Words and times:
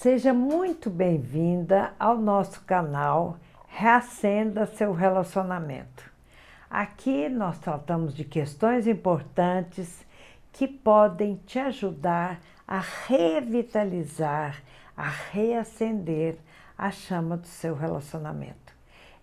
Seja 0.00 0.32
muito 0.32 0.88
bem-vinda 0.90 1.92
ao 1.98 2.16
nosso 2.16 2.60
canal 2.60 3.36
Reacenda 3.66 4.64
seu 4.64 4.92
relacionamento. 4.92 6.08
Aqui 6.70 7.28
nós 7.28 7.58
tratamos 7.58 8.14
de 8.14 8.22
questões 8.22 8.86
importantes 8.86 10.06
que 10.52 10.68
podem 10.68 11.34
te 11.44 11.58
ajudar 11.58 12.38
a 12.64 12.78
revitalizar, 13.08 14.62
a 14.96 15.08
reacender 15.08 16.36
a 16.78 16.92
chama 16.92 17.36
do 17.36 17.48
seu 17.48 17.74
relacionamento. 17.74 18.72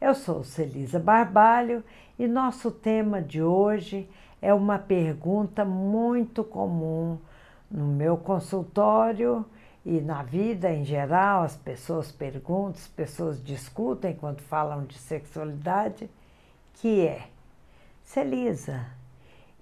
Eu 0.02 0.14
sou 0.14 0.44
Celisa 0.44 1.00
Barbalho 1.00 1.86
e 2.20 2.28
nosso 2.28 2.70
tema 2.70 3.22
de 3.22 3.42
hoje 3.42 4.10
é 4.42 4.54
uma 4.54 4.78
pergunta 4.78 5.64
muito 5.64 6.44
comum 6.44 7.18
no 7.72 7.86
meu 7.86 8.18
consultório 8.18 9.46
e 9.86 10.02
na 10.02 10.24
vida 10.24 10.74
em 10.74 10.84
geral, 10.84 11.44
as 11.44 11.56
pessoas 11.56 12.12
perguntam, 12.12 12.82
as 12.82 12.88
pessoas 12.88 13.44
discutem 13.44 14.16
quando 14.16 14.42
falam 14.42 14.84
de 14.84 14.98
sexualidade, 14.98 16.10
que 16.74 17.06
é, 17.06 17.28
Celisa, 18.04 18.88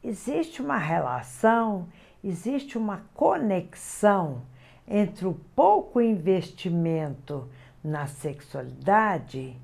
existe 0.01 0.61
uma 0.61 0.77
relação, 0.77 1.89
existe 2.23 2.77
uma 2.77 3.03
conexão 3.13 4.43
entre 4.87 5.27
o 5.27 5.33
pouco 5.53 5.99
investimento 5.99 7.49
na 7.83 8.07
sexualidade 8.07 9.57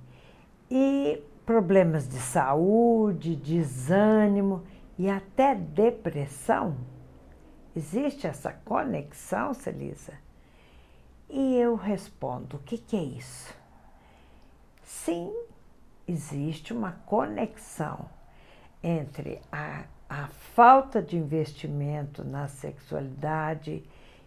e 0.70 1.24
problemas 1.46 2.08
de 2.08 2.20
saúde, 2.20 3.34
desânimo 3.34 4.64
e 4.98 5.10
até 5.10 5.56
depressão? 5.56 6.76
Existe 7.74 8.28
essa 8.28 8.52
conexão, 8.52 9.54
Celisa? 9.54 10.14
E 11.30 11.56
eu 11.58 11.76
respondo: 11.76 12.58
o 12.58 12.60
que, 12.60 12.78
que 12.78 12.96
é 12.96 13.04
isso? 13.04 13.54
Sim, 14.84 15.32
existe 16.08 16.74
uma 16.74 16.94
conexão 17.06 18.10
entre 18.82 19.40
a, 19.52 19.84
a 20.10 20.28
falta 20.28 21.02
de 21.02 21.16
investimento 21.16 22.24
na 22.24 22.48
sexualidade 22.48 23.84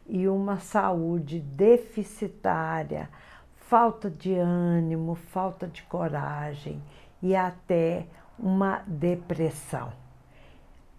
e 0.06 0.28
uma 0.28 0.59
saúde 0.61 1.41
deficitária, 1.41 3.09
falta 3.56 4.09
de 4.09 4.34
ânimo, 4.34 5.16
falta 5.16 5.66
de 5.66 5.83
coragem 5.83 6.81
e 7.20 7.34
até 7.34 8.06
uma 8.39 8.83
depressão. 8.87 9.92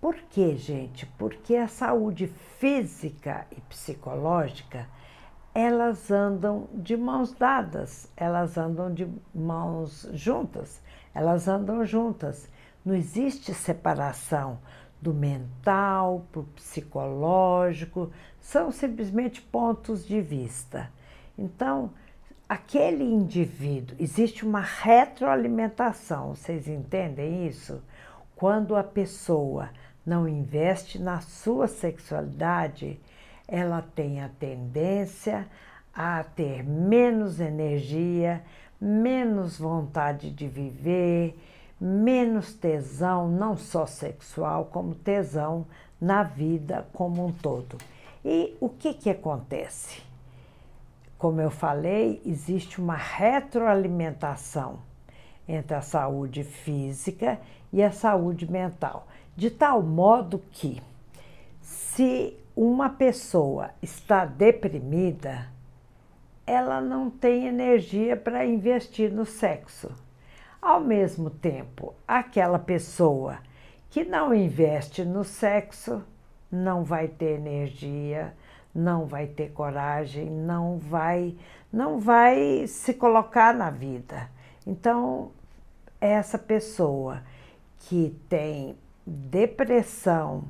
Por 0.02 0.16
quê, 0.16 0.58
gente? 0.58 1.06
Porque 1.17 1.56
a 1.56 1.70
saúde 1.70 2.28
física 2.28 3.48
e 3.52 3.62
psicológica 3.62 4.88
elas 5.54 6.09
andam 6.09 6.68
de 6.73 6.98
mãos 6.98 7.32
dadas, 7.34 8.09
elas 8.18 8.58
andam 8.58 8.92
de 8.92 9.08
mãos 9.34 10.08
juntas, 10.14 10.82
elas 11.14 11.48
andam 11.48 11.86
juntas. 11.86 12.50
Não 12.84 12.95
existe 12.95 13.54
separação 13.54 14.58
do 15.00 15.14
mental 15.14 16.26
para 16.32 16.42
o 16.42 16.45
psicológico, 16.45 18.12
são 18.40 18.72
simplesmente 18.72 19.42
pontos 19.42 20.06
de 20.06 20.22
vista. 20.22 20.90
Então, 21.38 21.92
aquele 22.50 23.04
indivíduo, 23.04 23.95
existe 24.00 24.45
uma 24.45 24.62
retroalimentação, 24.62 26.36
vocês 26.36 26.67
entendem 26.67 27.48
isso? 27.48 27.82
Quando 28.36 28.76
a 28.76 28.84
pessoa 28.84 29.70
não 30.06 30.28
investe 30.28 31.00
na 31.00 31.22
sua 31.22 31.67
sexualidade, 31.67 33.00
ela 33.54 33.84
tem 33.84 34.20
a 34.20 34.30
tendência 34.30 35.48
a 35.94 36.23
ter 36.23 36.64
menos 36.64 37.40
energia, 37.40 38.44
menos 38.82 39.60
vontade 39.60 40.32
de 40.32 40.48
viver, 40.48 41.40
menos 41.80 42.52
tesão, 42.52 43.30
não 43.30 43.55
só 43.55 43.86
sexual, 43.86 44.66
como 44.72 44.95
tesão 44.95 45.67
na 46.02 46.23
vida 46.23 46.88
como 46.94 47.23
um 47.23 47.32
todo. 47.32 47.77
E 48.26 48.58
o 48.60 48.67
que, 48.70 48.92
que 48.92 49.11
acontece? 49.11 50.02
Como 51.16 51.39
eu 51.39 51.52
falei, 51.52 52.23
existe 52.26 52.82
uma 52.82 52.95
retroalimentação 52.95 54.80
entre 55.48 55.76
a 55.76 55.82
saúde 55.82 56.44
física 56.44 57.39
e 57.72 57.83
a 57.83 57.92
saúde 57.92 58.52
mental, 58.52 59.08
de 59.38 59.52
tal 59.52 59.83
modo 59.83 60.42
que, 60.52 60.82
se 61.61 62.36
uma 62.55 62.89
pessoa 62.89 63.71
está 63.81 64.25
deprimida, 64.25 65.47
ela 66.45 66.80
não 66.80 67.09
tem 67.09 67.47
energia 67.47 68.15
para 68.15 68.45
investir 68.45 69.11
no 69.11 69.25
sexo. 69.25 69.91
Ao 70.61 70.80
mesmo 70.80 71.30
tempo, 71.30 71.93
aquela 72.08 72.59
pessoa 72.59 73.39
que 73.89 74.03
não 74.03 74.33
investe 74.33 75.03
no 75.03 75.23
sexo 75.23 76.03
não 76.52 76.83
vai 76.83 77.08
ter 77.08 77.36
energia, 77.36 78.33
não 78.73 79.05
vai 79.05 79.27
ter 79.27 79.52
coragem, 79.52 80.30
não 80.30 80.77
vai, 80.77 81.35
não 81.71 81.99
vai 81.99 82.65
se 82.67 82.93
colocar 82.93 83.53
na 83.53 83.70
vida. 83.70 84.30
Então, 84.65 85.31
essa 85.99 86.37
pessoa 86.37 87.21
que 87.80 88.15
tem 88.30 88.77
depressão, 89.05 90.45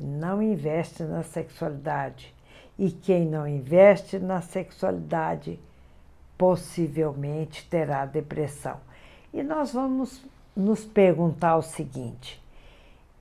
não 0.00 0.42
investe 0.42 1.02
na 1.02 1.22
sexualidade. 1.22 2.34
E 2.78 2.90
quem 2.90 3.26
não 3.26 3.46
investe 3.46 4.18
na 4.18 4.40
sexualidade 4.40 5.58
possivelmente 6.38 7.66
terá 7.68 8.06
depressão. 8.06 8.78
E 9.32 9.42
nós 9.42 9.72
vamos 9.72 10.24
nos 10.56 10.84
perguntar 10.84 11.56
o 11.56 11.62
seguinte: 11.62 12.42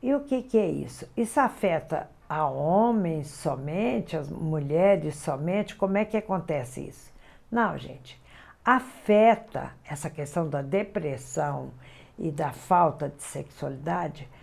e 0.02 0.14
o 0.14 0.22
que, 0.22 0.42
que 0.42 0.58
é 0.58 0.68
isso? 0.68 1.06
Isso 1.16 1.40
afeta 1.40 2.10
a 2.30 2.48
homens 2.48 3.28
somente, 3.28 4.16
as 4.16 4.30
mulheres 4.30 5.18
somente? 5.18 5.76
Como 5.76 5.98
é 5.98 6.06
que 6.06 6.16
acontece 6.16 6.88
isso? 6.88 7.12
Não, 7.52 7.78
gente. 7.78 8.20
Afeta 8.64 9.72
essa 9.84 10.10
questão 10.10 10.48
da 10.48 10.62
depressão 10.62 11.72
e 12.18 12.32
da 12.32 12.52
falta 12.52 13.10
de 13.10 13.24
sexualidade 13.24 14.26
de 14.26 14.39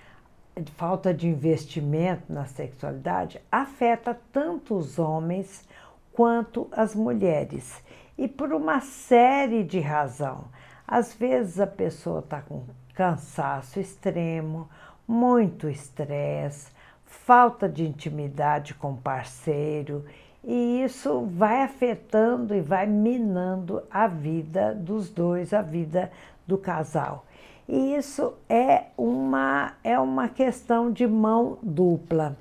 falta 0.65 1.12
de 1.12 1.28
investimento 1.28 2.33
na 2.33 2.47
sexualidade 2.47 3.41
afeta 3.53 4.19
tanto 4.33 4.75
os 4.75 4.99
homens 4.99 5.69
quanto 6.12 6.67
as 6.72 6.94
mulheres 6.94 7.84
e 8.17 8.27
por 8.27 8.53
uma 8.55 8.81
série 8.81 9.62
de 9.62 9.81
razão. 9.81 10.47
Às 10.89 11.12
vezes 11.12 11.61
a 11.61 11.66
pessoa 11.66 12.21
está 12.21 12.41
com 12.41 12.65
cansaço 12.95 13.78
extremo, 13.78 14.66
muito 15.06 15.69
estresse, 15.69 16.71
falta 17.05 17.69
de 17.69 17.87
intimidade 17.87 18.72
com 18.72 18.93
o 18.93 18.97
parceiro 18.97 20.06
e 20.43 20.83
isso 20.83 21.27
vai 21.27 21.62
afetando 21.65 22.55
e 22.55 22.62
vai 22.62 22.87
minando 22.87 23.83
a 23.91 24.06
vida 24.06 24.75
dos 24.75 25.11
dois, 25.11 25.53
a 25.53 25.61
vida 25.61 26.11
do 26.47 26.56
casal. 26.56 27.26
E 27.69 27.97
isso 27.97 28.34
é 28.49 28.87
uma, 28.97 29.72
é 29.82 29.99
uma 29.99 30.28
questão 30.28 30.91
de 30.91 31.06
mão 31.06 31.59
dupla. 31.62 32.37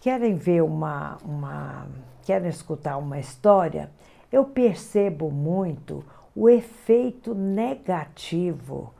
Querem 0.00 0.36
ver 0.36 0.62
uma, 0.62 1.18
uma. 1.24 1.86
Querem 2.22 2.48
escutar 2.48 2.96
uma 2.96 3.18
história? 3.18 3.90
Eu 4.32 4.44
percebo 4.44 5.30
muito 5.30 6.04
o 6.34 6.48
efeito 6.48 7.34
negativo 7.34 8.94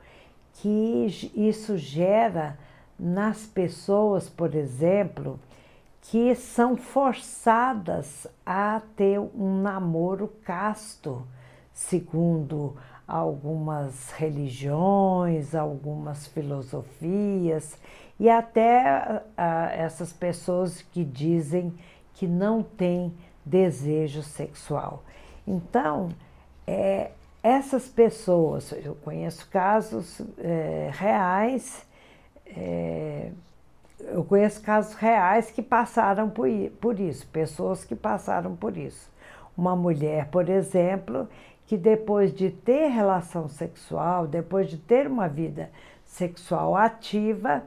que 0.53 1.07
isso 1.33 1.77
gera 1.77 2.57
nas 2.99 3.45
pessoas, 3.45 4.29
por 4.29 4.53
exemplo, 4.53 5.39
que 6.01 6.35
são 6.35 6.75
forçadas 6.75 8.27
a 8.45 8.81
ter 8.95 9.19
um 9.19 9.61
namoro 9.61 10.27
casto, 10.43 11.25
segundo 11.73 12.75
algumas 13.09 14.11
religiões, 14.11 15.55
algumas 15.55 16.27
filosofias 16.27 17.75
e 18.19 18.29
até 18.29 19.23
uh, 19.35 19.41
essas 19.71 20.13
pessoas 20.13 20.83
que 20.83 21.03
dizem 21.03 21.73
que 22.13 22.27
não 22.27 22.61
têm 22.61 23.11
desejo 23.43 24.21
sexual. 24.21 25.03
Então, 25.47 26.09
é, 26.67 27.09
essas 27.41 27.87
pessoas, 27.87 28.71
eu 28.73 28.93
conheço 28.95 29.47
casos 29.49 30.21
é, 30.37 30.91
reais, 30.93 31.83
é, 32.45 33.31
eu 34.01 34.23
conheço 34.23 34.61
casos 34.61 34.93
reais 34.93 35.49
que 35.49 35.63
passaram 35.63 36.29
por, 36.29 36.47
por 36.79 36.99
isso, 36.99 37.25
pessoas 37.27 37.83
que 37.83 37.95
passaram 37.95 38.55
por 38.55 38.77
isso. 38.77 39.09
Uma 39.57 39.75
mulher, 39.75 40.27
por 40.27 40.47
exemplo, 40.47 41.27
que 41.69 41.77
depois 41.77 42.33
de 42.33 42.49
ter 42.49 42.87
relação 42.87 43.47
sexual, 43.47 44.25
depois 44.25 44.71
de 44.71 44.75
ter 44.75 45.05
uma 45.05 45.27
vida 45.29 45.69
sexual 46.03 46.75
ativa, 46.75 47.61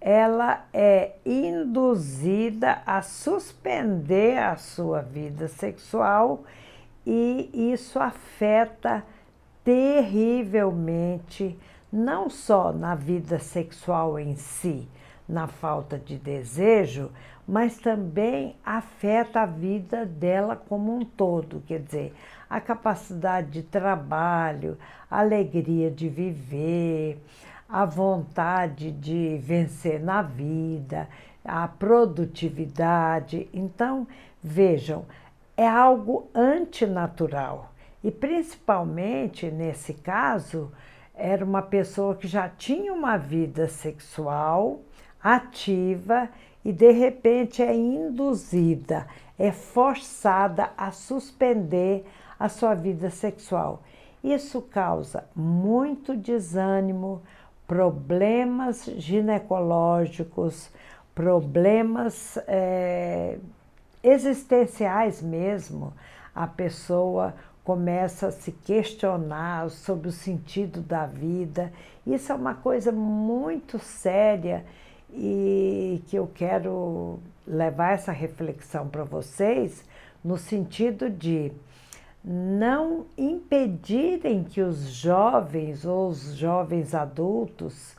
ela 0.00 0.64
é 0.72 1.16
induzida 1.22 2.80
a 2.86 3.02
suspender 3.02 4.38
a 4.38 4.56
sua 4.56 5.02
vida 5.02 5.48
sexual 5.48 6.44
e 7.06 7.50
isso 7.74 7.98
afeta 7.98 9.04
terrivelmente 9.62 11.58
não 11.92 12.30
só 12.30 12.72
na 12.72 12.94
vida 12.94 13.38
sexual 13.38 14.18
em 14.18 14.34
si, 14.34 14.88
na 15.32 15.46
falta 15.46 15.98
de 15.98 16.18
desejo, 16.18 17.10
mas 17.48 17.78
também 17.78 18.54
afeta 18.64 19.40
a 19.40 19.46
vida 19.46 20.04
dela 20.04 20.54
como 20.54 20.94
um 20.94 21.04
todo, 21.04 21.62
quer 21.66 21.80
dizer, 21.80 22.14
a 22.48 22.60
capacidade 22.60 23.50
de 23.50 23.62
trabalho, 23.62 24.76
a 25.10 25.20
alegria 25.20 25.90
de 25.90 26.08
viver, 26.08 27.18
a 27.68 27.84
vontade 27.86 28.92
de 28.92 29.38
vencer 29.38 29.98
na 29.98 30.20
vida, 30.20 31.08
a 31.42 31.66
produtividade. 31.66 33.48
Então, 33.52 34.06
vejam, 34.42 35.06
é 35.56 35.66
algo 35.66 36.28
antinatural. 36.34 37.72
E 38.04 38.10
principalmente 38.10 39.50
nesse 39.50 39.94
caso, 39.94 40.70
era 41.14 41.44
uma 41.44 41.62
pessoa 41.62 42.14
que 42.14 42.26
já 42.28 42.48
tinha 42.48 42.92
uma 42.92 43.16
vida 43.16 43.68
sexual 43.68 44.80
ativa 45.22 46.28
e 46.64 46.72
de 46.72 46.90
repente 46.90 47.62
é 47.62 47.74
induzida, 47.74 49.06
é 49.38 49.50
forçada 49.50 50.70
a 50.76 50.90
suspender 50.90 52.04
a 52.38 52.48
sua 52.48 52.74
vida 52.74 53.10
sexual. 53.10 53.82
Isso 54.22 54.62
causa 54.62 55.24
muito 55.34 56.16
desânimo, 56.16 57.22
problemas 57.66 58.84
ginecológicos, 58.96 60.70
problemas 61.14 62.38
é, 62.46 63.38
existenciais 64.02 65.20
mesmo. 65.20 65.92
A 66.34 66.46
pessoa 66.46 67.34
começa 67.64 68.28
a 68.28 68.32
se 68.32 68.52
questionar 68.52 69.70
sobre 69.70 70.08
o 70.08 70.12
sentido 70.12 70.80
da 70.80 71.06
vida. 71.06 71.72
Isso 72.06 72.30
é 72.32 72.34
uma 72.34 72.54
coisa 72.54 72.92
muito 72.92 73.78
séria 73.78 74.64
e 75.12 76.02
que 76.06 76.16
eu 76.16 76.26
quero 76.34 77.18
levar 77.46 77.92
essa 77.92 78.12
reflexão 78.12 78.88
para 78.88 79.04
vocês 79.04 79.84
no 80.24 80.38
sentido 80.38 81.10
de 81.10 81.52
não 82.24 83.06
impedirem 83.18 84.44
que 84.44 84.60
os 84.60 84.90
jovens 84.90 85.84
ou 85.84 86.08
os 86.08 86.36
jovens 86.36 86.94
adultos 86.94 87.96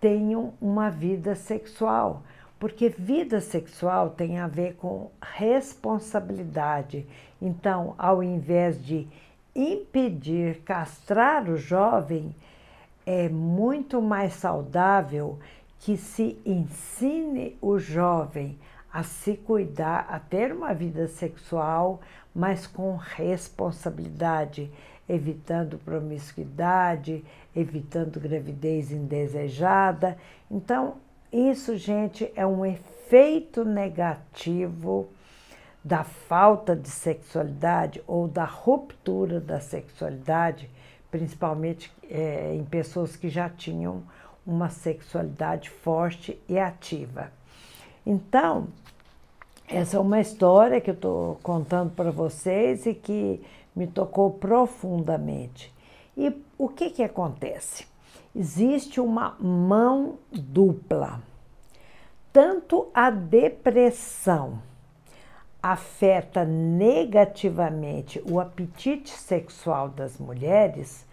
tenham 0.00 0.54
uma 0.60 0.88
vida 0.88 1.34
sexual, 1.34 2.22
porque 2.58 2.88
vida 2.88 3.40
sexual 3.40 4.10
tem 4.10 4.38
a 4.38 4.46
ver 4.46 4.74
com 4.76 5.10
responsabilidade. 5.20 7.06
Então, 7.42 7.94
ao 7.98 8.22
invés 8.22 8.82
de 8.82 9.06
impedir, 9.54 10.62
castrar 10.64 11.48
o 11.48 11.56
jovem, 11.56 12.34
é 13.04 13.28
muito 13.28 14.00
mais 14.00 14.34
saudável 14.34 15.38
que 15.80 15.96
se 15.96 16.40
ensine 16.44 17.56
o 17.60 17.78
jovem 17.78 18.58
a 18.92 19.02
se 19.02 19.36
cuidar, 19.36 20.06
a 20.08 20.18
ter 20.18 20.52
uma 20.52 20.72
vida 20.72 21.06
sexual, 21.08 22.00
mas 22.34 22.66
com 22.66 22.96
responsabilidade, 22.96 24.70
evitando 25.08 25.78
promiscuidade, 25.78 27.24
evitando 27.54 28.20
gravidez 28.20 28.90
indesejada. 28.90 30.16
Então, 30.50 30.96
isso, 31.32 31.76
gente, 31.76 32.30
é 32.34 32.46
um 32.46 32.64
efeito 32.64 33.64
negativo 33.64 35.08
da 35.84 36.04
falta 36.04 36.74
de 36.74 36.88
sexualidade 36.88 38.02
ou 38.06 38.26
da 38.26 38.44
ruptura 38.44 39.40
da 39.40 39.60
sexualidade, 39.60 40.68
principalmente 41.10 41.92
é, 42.10 42.54
em 42.54 42.64
pessoas 42.64 43.16
que 43.16 43.28
já 43.28 43.48
tinham 43.48 44.02
uma 44.48 44.70
sexualidade 44.70 45.68
forte 45.68 46.40
e 46.48 46.58
ativa. 46.58 47.30
Então, 48.06 48.68
essa 49.68 49.98
é 49.98 50.00
uma 50.00 50.18
história 50.18 50.80
que 50.80 50.88
eu 50.88 50.94
estou 50.94 51.38
contando 51.42 51.90
para 51.90 52.10
vocês 52.10 52.86
e 52.86 52.94
que 52.94 53.44
me 53.76 53.86
tocou 53.86 54.30
profundamente. 54.30 55.70
E 56.16 56.34
o 56.56 56.66
que, 56.66 56.88
que 56.88 57.02
acontece? 57.02 57.86
Existe 58.34 58.98
uma 58.98 59.36
mão 59.38 60.18
dupla. 60.32 61.20
Tanto 62.32 62.88
a 62.94 63.10
depressão 63.10 64.62
afeta 65.62 66.44
negativamente 66.44 68.22
o 68.30 68.40
apetite 68.40 69.10
sexual 69.10 69.90
das 69.90 70.16
mulheres, 70.18 71.06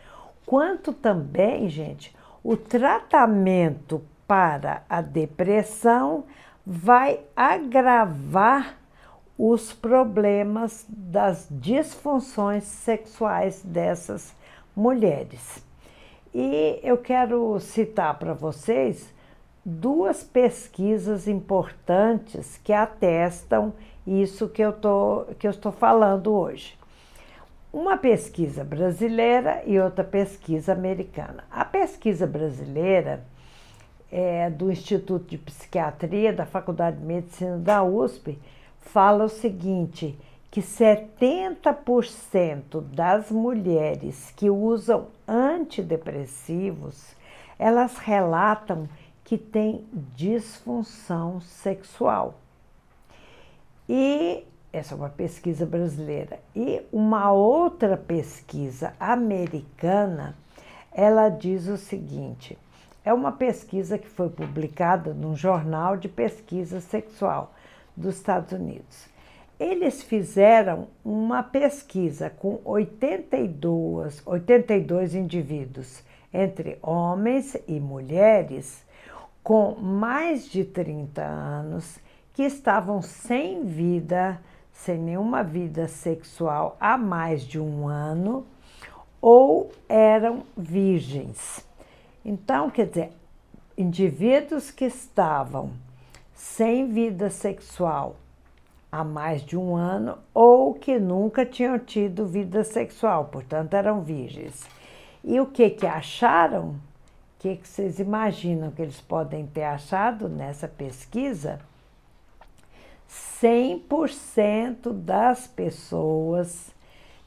quanto 0.45 0.93
também, 0.93 1.67
gente, 1.67 2.15
o 2.45 2.55
tratamento 2.55 4.03
para 4.27 4.83
a 4.87 5.01
depressão 5.01 6.25
vai 6.63 7.21
agravar 7.35 8.77
os 9.35 9.73
problemas 9.73 10.85
das 10.87 11.47
disfunções 11.49 12.63
sexuais 12.65 13.63
dessas 13.63 14.35
mulheres. 14.75 15.65
E 16.31 16.79
eu 16.83 16.99
quero 16.99 17.59
citar 17.59 18.19
para 18.19 18.35
vocês 18.35 19.11
duas 19.65 20.23
pesquisas 20.23 21.27
importantes 21.27 22.61
que 22.63 22.71
atestam 22.71 23.73
isso 24.05 24.47
que 24.47 24.61
eu, 24.61 24.71
tô, 24.71 25.25
que 25.39 25.47
eu 25.47 25.51
estou 25.51 25.71
falando 25.71 26.31
hoje. 26.31 26.77
Uma 27.75 27.97
pesquisa 27.97 28.63
brasileira 28.63 29.61
e 29.65 29.77
outra 29.77 30.01
pesquisa 30.01 30.71
americana. 30.71 31.43
A 31.51 31.65
pesquisa 31.65 32.25
brasileira 32.25 33.25
é, 34.09 34.49
do 34.49 34.71
Instituto 34.71 35.27
de 35.27 35.37
Psiquiatria 35.37 36.31
da 36.31 36.45
Faculdade 36.45 36.95
de 36.95 37.03
Medicina 37.03 37.57
da 37.57 37.83
USP 37.83 38.39
fala 38.79 39.25
o 39.25 39.29
seguinte: 39.29 40.17
que 40.49 40.61
70% 40.61 42.79
das 42.93 43.29
mulheres 43.29 44.31
que 44.37 44.49
usam 44.49 45.07
antidepressivos 45.27 47.13
elas 47.59 47.97
relatam 47.97 48.87
que 49.21 49.37
têm 49.37 49.85
disfunção 50.15 51.41
sexual. 51.41 52.35
E 53.89 54.45
essa 54.75 54.93
é 54.93 54.97
uma 54.97 55.09
pesquisa 55.09 55.65
brasileira. 55.65 56.39
E 56.55 56.81
uma 56.91 57.31
outra 57.31 57.95
pesquisa 57.95 58.93
americana, 58.99 60.35
ela 60.91 61.29
diz 61.29 61.67
o 61.67 61.77
seguinte: 61.77 62.57
é 63.03 63.13
uma 63.13 63.31
pesquisa 63.31 63.97
que 63.97 64.07
foi 64.07 64.29
publicada 64.29 65.13
num 65.13 65.35
jornal 65.35 65.95
de 65.95 66.09
pesquisa 66.09 66.81
sexual 66.81 67.53
dos 67.95 68.15
Estados 68.15 68.51
Unidos. 68.51 69.07
Eles 69.57 70.03
fizeram 70.03 70.89
uma 71.03 71.41
pesquisa 71.41 72.29
com 72.29 72.59
82, 72.65 74.21
82 74.25 75.15
indivíduos, 75.15 76.03
entre 76.33 76.77
homens 76.81 77.55
e 77.65 77.79
mulheres, 77.79 78.83
com 79.41 79.75
mais 79.75 80.49
de 80.49 80.65
30 80.65 81.21
anos, 81.21 81.97
que 82.33 82.43
estavam 82.43 83.01
sem 83.01 83.63
vida, 83.63 84.41
sem 84.75 84.97
nenhuma 84.99 85.41
vida 85.41 85.87
sexual 85.87 86.75
há 86.79 86.97
mais 86.97 87.43
de 87.43 87.59
um 87.59 87.87
ano, 87.87 88.45
ou 89.21 89.71
eram 89.89 90.43
virgens. 90.55 91.65
Então, 92.23 92.69
quer 92.69 92.87
dizer, 92.87 93.11
indivíduos 93.77 94.69
que 94.69 94.85
estavam 94.85 95.71
sem 96.33 96.91
vida 96.91 97.29
sexual 97.29 98.17
há 98.91 99.03
mais 99.03 99.41
de 99.41 99.57
um 99.57 99.75
ano 99.75 100.17
ou 100.33 100.73
que 100.73 100.99
nunca 100.99 101.45
tinham 101.45 101.79
tido 101.79 102.27
vida 102.27 102.63
sexual, 102.63 103.25
portanto 103.25 103.73
eram 103.73 104.01
virgens. 104.01 104.63
E 105.23 105.39
o 105.39 105.47
que 105.47 105.69
que 105.69 105.87
acharam? 105.87 106.69
O 106.69 106.75
que, 107.39 107.55
que 107.55 107.67
vocês 107.67 107.97
imaginam 107.99 108.71
que 108.71 108.81
eles 108.81 109.01
podem 109.01 109.47
ter 109.47 109.63
achado 109.63 110.29
nessa 110.29 110.67
pesquisa? 110.67 111.59
100% 113.09 114.91
das 114.91 115.47
pessoas 115.47 116.73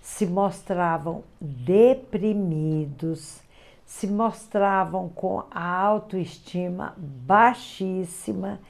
se 0.01 0.27
mostravam 0.27 1.25
deprimidos, 1.41 3.41
se 3.85 4.07
mostravam 4.07 5.09
com 5.09 5.43
a 5.51 5.83
autoestima 5.83 6.95
baixíssima 6.99 8.61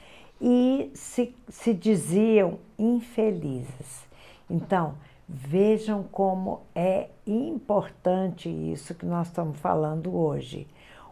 e 0.41 0.89
se, 0.93 1.35
se 1.47 1.73
diziam 1.73 2.59
infelizes. 2.77 4.05
Então, 4.49 4.95
vejam 5.27 6.03
como 6.03 6.61
é 6.73 7.09
importante 7.25 8.49
isso 8.49 8.95
que 8.95 9.05
nós 9.05 9.27
estamos 9.27 9.59
falando 9.59 10.15
hoje. 10.15 10.67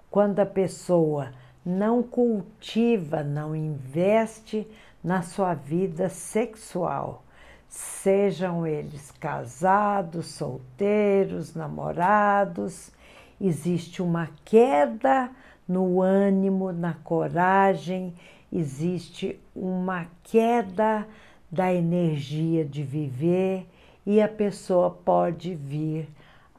Quando 0.10 0.40
a 0.40 0.46
pessoa 0.46 1.32
não 1.66 2.02
cultiva, 2.02 3.24
não 3.24 3.56
investe 3.56 4.66
na 5.08 5.22
sua 5.22 5.54
vida 5.54 6.10
sexual, 6.10 7.24
sejam 7.70 8.68
eles 8.68 9.10
casados, 9.10 10.26
solteiros, 10.26 11.56
namorados, 11.56 12.92
existe 13.40 14.02
uma 14.02 14.28
queda 14.44 15.32
no 15.66 16.02
ânimo, 16.02 16.74
na 16.74 16.94
coragem, 16.94 18.16
existe 18.52 19.40
uma 19.56 20.08
queda 20.24 21.08
da 21.50 21.74
energia 21.74 22.66
de 22.66 22.84
viver 22.84 23.66
e 24.06 24.22
a 24.22 24.28
pessoa 24.28 24.92
pode 24.92 25.56
vir 25.56 26.10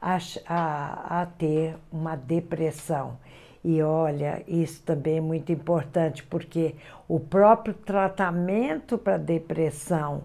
a, 0.01 0.17
a, 0.47 1.21
a 1.21 1.25
ter 1.27 1.77
uma 1.91 2.15
depressão. 2.15 3.19
E 3.63 3.81
olha, 3.81 4.43
isso 4.47 4.81
também 4.83 5.17
é 5.17 5.21
muito 5.21 5.51
importante, 5.51 6.23
porque 6.23 6.75
o 7.07 7.19
próprio 7.19 7.73
tratamento 7.73 8.97
para 8.97 9.17
depressão, 9.17 10.23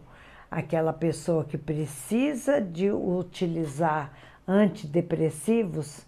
aquela 0.50 0.92
pessoa 0.92 1.44
que 1.44 1.58
precisa 1.58 2.60
de 2.60 2.90
utilizar 2.90 4.12
antidepressivos, 4.46 6.06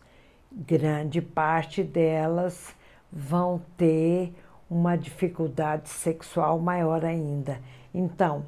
grande 0.53 1.21
parte 1.21 1.83
delas 1.83 2.75
vão 3.11 3.61
ter 3.77 4.33
uma 4.71 4.97
dificuldade 4.97 5.89
sexual 5.89 6.59
maior 6.59 7.05
ainda. 7.05 7.61
Então, 7.93 8.45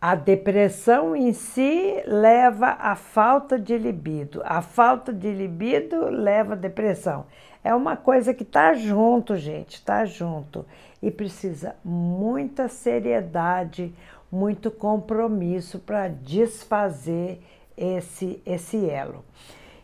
a 0.00 0.14
depressão 0.14 1.14
em 1.14 1.32
si 1.32 2.02
leva 2.06 2.68
à 2.68 2.96
falta 2.96 3.58
de 3.58 3.76
libido. 3.76 4.40
A 4.44 4.62
falta 4.62 5.12
de 5.12 5.30
libido 5.30 6.08
leva 6.08 6.54
à 6.54 6.56
depressão. 6.56 7.26
É 7.62 7.74
uma 7.74 7.96
coisa 7.96 8.32
que 8.32 8.42
está 8.42 8.72
junto, 8.72 9.36
gente, 9.36 9.74
está 9.74 10.06
junto. 10.06 10.64
E 11.02 11.10
precisa 11.10 11.76
muita 11.84 12.66
seriedade, 12.68 13.94
muito 14.32 14.70
compromisso 14.70 15.78
para 15.78 16.08
desfazer 16.08 17.42
esse, 17.76 18.42
esse 18.46 18.88
elo. 18.88 19.22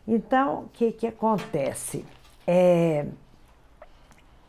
Então, 0.08 0.60
o 0.60 0.68
que, 0.72 0.92
que 0.92 1.06
acontece? 1.06 2.04
É, 2.46 3.04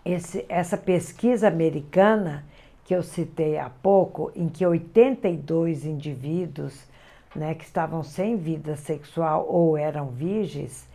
esse, 0.06 0.46
essa 0.48 0.78
pesquisa 0.78 1.50
americana 1.50 2.46
que 2.88 2.96
eu 2.96 3.04
citei 3.04 3.58
há 3.58 3.70
pouco, 3.70 4.32
em 4.34 4.48
que 4.48 4.66
82 4.66 5.86
indivíduos 5.86 6.88
né, 7.36 7.54
que 7.54 7.66
estavam 7.66 8.02
sem 8.02 8.38
vida 8.38 8.78
sexual 8.78 9.46
ou 9.50 9.78
eram 9.78 10.08
virgens, 10.08 10.88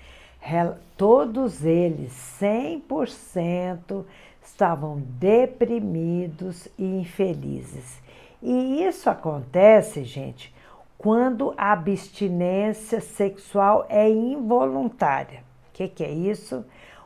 todos 0.96 1.66
eles, 1.66 2.10
100%, 2.40 4.06
estavam 4.42 5.02
deprimidos 5.18 6.66
e 6.78 6.84
infelizes. 6.84 8.00
E 8.42 8.82
isso 8.82 9.10
acontece, 9.10 10.02
gente, 10.02 10.52
quando 10.96 11.52
a 11.58 11.72
abstinência 11.72 13.02
sexual 13.02 13.84
é 13.90 14.08
involuntária. 14.08 15.40
O 15.68 15.72
que, 15.74 15.88
que 15.88 16.02
é 16.02 16.10
isso? 16.10 16.64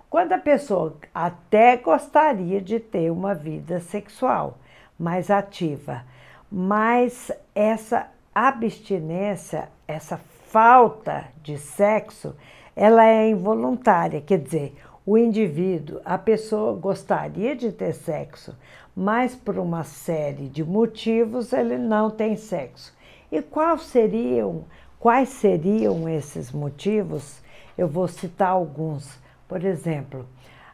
Quando 0.08 0.32
a 0.32 0.38
pessoa 0.38 0.96
até 1.12 1.76
gostaria 1.76 2.60
de 2.60 2.78
ter 2.78 3.10
uma 3.10 3.34
vida 3.34 3.80
sexual, 3.80 4.58
mais 4.98 5.30
ativa. 5.30 6.02
Mas 6.50 7.30
essa 7.54 8.08
abstinência, 8.34 9.68
essa 9.86 10.18
falta 10.48 11.24
de 11.42 11.58
sexo, 11.58 12.34
ela 12.74 13.04
é 13.06 13.30
involuntária, 13.30 14.20
quer 14.20 14.38
dizer, 14.38 14.76
o 15.04 15.16
indivíduo, 15.16 16.00
a 16.04 16.18
pessoa 16.18 16.74
gostaria 16.74 17.54
de 17.54 17.70
ter 17.72 17.92
sexo, 17.92 18.56
mas 18.94 19.34
por 19.36 19.58
uma 19.58 19.84
série 19.84 20.48
de 20.48 20.64
motivos 20.64 21.52
ele 21.52 21.78
não 21.78 22.10
tem 22.10 22.36
sexo. 22.36 22.94
E 23.30 23.40
quais 23.40 23.82
seriam, 23.82 24.64
quais 24.98 25.28
seriam 25.28 26.08
esses 26.08 26.50
motivos? 26.50 27.40
Eu 27.76 27.88
vou 27.88 28.08
citar 28.08 28.48
alguns. 28.48 29.18
Por 29.48 29.64
exemplo, 29.64 30.26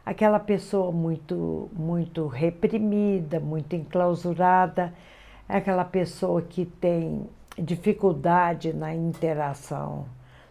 aquela 0.05 0.39
pessoa 0.39 0.91
muito, 0.91 1.69
muito 1.73 2.27
reprimida, 2.27 3.39
muito 3.39 3.75
enclausurada, 3.75 4.93
aquela 5.47 5.85
pessoa 5.85 6.41
que 6.41 6.65
tem 6.65 7.29
dificuldade 7.57 8.73
na 8.73 8.93
interação 8.93 10.05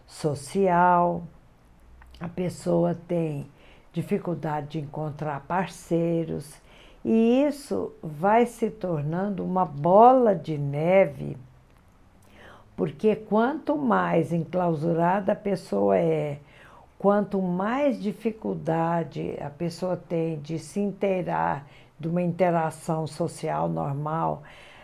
social, 0.07 1.23
a 2.19 2.27
pessoa 2.27 2.97
tem 3.07 3.47
dificuldade 3.91 4.69
de 4.69 4.79
encontrar 4.79 5.41
parceiros, 5.41 6.61
e 7.05 7.43
isso 7.45 7.91
vai 8.01 8.45
se 8.45 8.69
tornando 8.69 9.43
uma 9.43 9.65
bola 9.65 10.33
de 10.33 10.57
neve, 10.57 11.37
porque 12.75 13.15
quanto 13.15 13.77
mais 13.77 14.31
enclausurada 14.31 15.33
a 15.33 15.35
pessoa 15.35 15.97
é, 15.97 16.39
quanto 17.03 17.41
mais 17.41 18.01
dificuldade 18.01 19.35
a 19.41 19.49
pessoa 19.49 19.97
tem 19.97 20.39
de 20.39 20.57
se 20.57 20.79
inteirar 20.79 21.67
de 21.99 22.07
uma 22.07 22.21
interação 22.21 23.05
social 23.05 23.67
normal, 23.67 24.43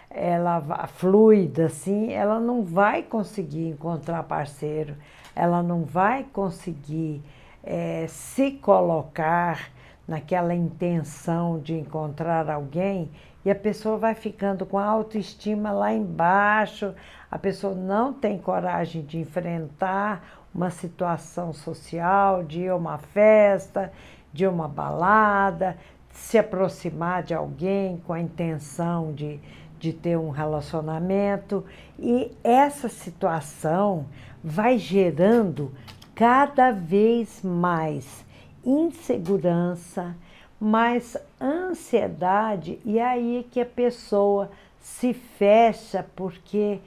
ela 0.10 0.86
fluida 0.88 1.68
assim, 1.68 2.12
ela 2.12 2.38
não 2.38 2.62
vai 2.62 3.04
conseguir 3.04 3.70
encontrar 3.70 4.24
parceiro, 4.24 4.98
ela 5.34 5.64
não 5.64 5.86
vai 5.86 6.26
conseguir 6.26 7.24
é, 7.64 8.06
se 8.10 8.52
colocar 8.52 9.72
naquela 10.06 10.54
intenção 10.54 11.58
de 11.58 11.74
encontrar 11.74 12.50
alguém 12.50 13.10
e 13.46 13.50
a 13.50 13.56
pessoa 13.56 13.98
vai 13.98 14.14
ficando 14.14 14.66
com 14.66 14.78
a 14.78 14.84
autoestima 14.86 15.72
lá 15.72 15.94
embaixo, 15.94 16.94
a 17.32 17.40
pessoa 17.40 17.74
não 17.74 18.12
tem 18.12 18.38
coragem 18.38 19.04
de 19.04 19.20
enfrentar 19.20 20.39
uma 20.54 20.70
situação 20.70 21.54
social, 21.54 22.44
de 22.44 22.62
ir 22.62 22.70
a 22.70 22.76
uma 22.76 22.98
festa, 22.98 23.92
de 24.34 24.48
uma 24.48 24.68
balada, 24.68 25.78
se 26.12 26.38
aproximar 26.38 27.24
de 27.24 27.34
alguém 27.34 27.98
com 28.06 28.14
a 28.14 28.20
intenção 28.20 29.14
de, 29.14 29.40
de 29.80 29.94
ter 29.94 30.18
um 30.18 30.30
relacionamento. 30.30 31.64
E 31.98 32.32
essa 32.44 32.90
situação 32.90 34.06
vai 34.44 34.78
gerando 34.78 35.72
cada 36.16 36.72
vez 36.72 37.42
mais 37.42 38.26
insegurança, 38.66 40.16
mais 40.60 41.16
ansiedade, 41.40 42.80
e 42.84 43.00
aí 43.00 43.48
que 43.50 43.62
a 43.62 43.66
pessoa 43.66 44.52
se 44.80 45.14
fecha 45.14 46.06
porque 46.16 46.80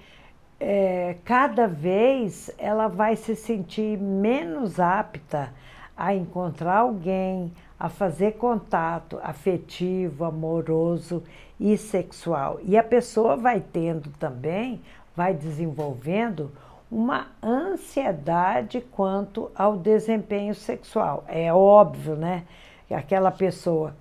é, 0.64 1.16
cada 1.25 1.66
vez 1.66 2.49
ela 2.57 2.87
vai 2.87 3.16
se 3.16 3.35
sentir 3.35 3.99
menos 3.99 4.78
apta 4.78 5.52
a 5.97 6.14
encontrar 6.14 6.78
alguém, 6.78 7.52
a 7.78 7.88
fazer 7.88 8.35
contato 8.35 9.19
afetivo, 9.25 10.25
amoroso 10.25 11.25
e 11.59 11.76
sexual. 11.76 12.61
E 12.62 12.78
a 12.78 12.85
pessoa 12.85 13.37
vai 13.37 13.61
tendo 13.61 14.09
também, 14.21 14.81
vai 15.16 15.35
desenvolvendo 15.35 16.52
uma 16.88 17.26
ansiedade 17.42 18.81
quanto 18.92 19.50
ao 19.57 19.76
desempenho 19.76 20.54
sexual. 20.54 21.25
É 21.26 21.52
óbvio, 21.52 22.14
né? 22.14 22.45
Aquela 22.88 23.33
pessoa 23.33 23.97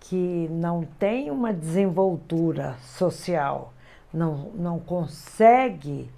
que 0.00 0.48
não 0.50 0.84
tem 0.98 1.30
uma 1.30 1.52
desenvoltura 1.52 2.76
social, 2.80 3.74
não, 4.12 4.50
não 4.54 4.78
consegue 4.78 6.10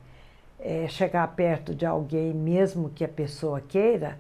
é, 0.59 0.87
chegar 0.89 1.27
perto 1.29 1.75
de 1.75 1.87
alguém, 1.87 2.33
mesmo 2.33 2.91
que 2.91 3.05
a 3.05 3.09
pessoa 3.09 3.61
queira, 3.61 4.19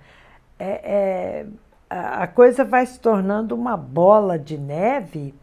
é, 0.58 0.66
é, 0.68 1.46
a 1.88 2.26
coisa 2.26 2.64
vai 2.64 2.86
se 2.86 2.98
tornando 3.00 3.54
uma 3.54 3.76
bola 3.76 4.38
de 4.38 4.56
neve 4.56 5.34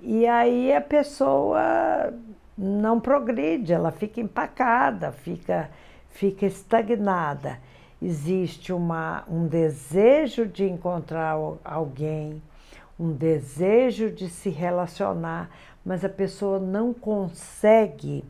e 0.00 0.26
aí 0.26 0.72
a 0.72 0.80
pessoa 0.80 2.12
não 2.56 2.98
progride, 3.00 3.72
ela 3.72 3.90
fica 3.90 4.20
empacada, 4.20 5.12
fica, 5.12 5.70
fica 6.10 6.46
estagnada. 6.46 7.58
Existe 8.00 8.72
uma, 8.72 9.22
um 9.28 9.46
desejo 9.46 10.46
de 10.46 10.64
encontrar 10.64 11.36
alguém, 11.62 12.42
um 12.98 13.12
desejo 13.12 14.10
de 14.10 14.28
se 14.28 14.50
relacionar, 14.50 15.50
mas 15.84 16.04
a 16.04 16.08
pessoa 16.08 16.58
não 16.58 16.92
consegue 16.92 18.24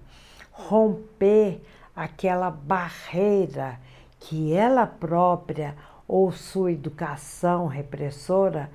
romper 0.50 1.60
aquela 1.94 2.50
barreira 2.50 3.78
que 4.18 4.52
ela 4.52 4.86
própria 4.86 5.74
ou 6.06 6.30
sua 6.30 6.72
educação 6.72 7.66
repressora 7.66 8.70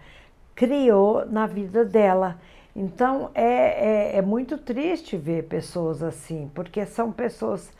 criou 0.55 1.25
na 1.25 1.45
vida 1.45 1.85
dela. 1.85 2.39
Então 2.75 3.31
é, 3.33 4.13
é, 4.13 4.17
é 4.17 4.21
muito 4.21 4.57
triste 4.57 5.17
ver 5.17 5.43
pessoas 5.43 6.03
assim, 6.03 6.49
porque 6.53 6.85
são 6.85 7.11
pessoas 7.11 7.71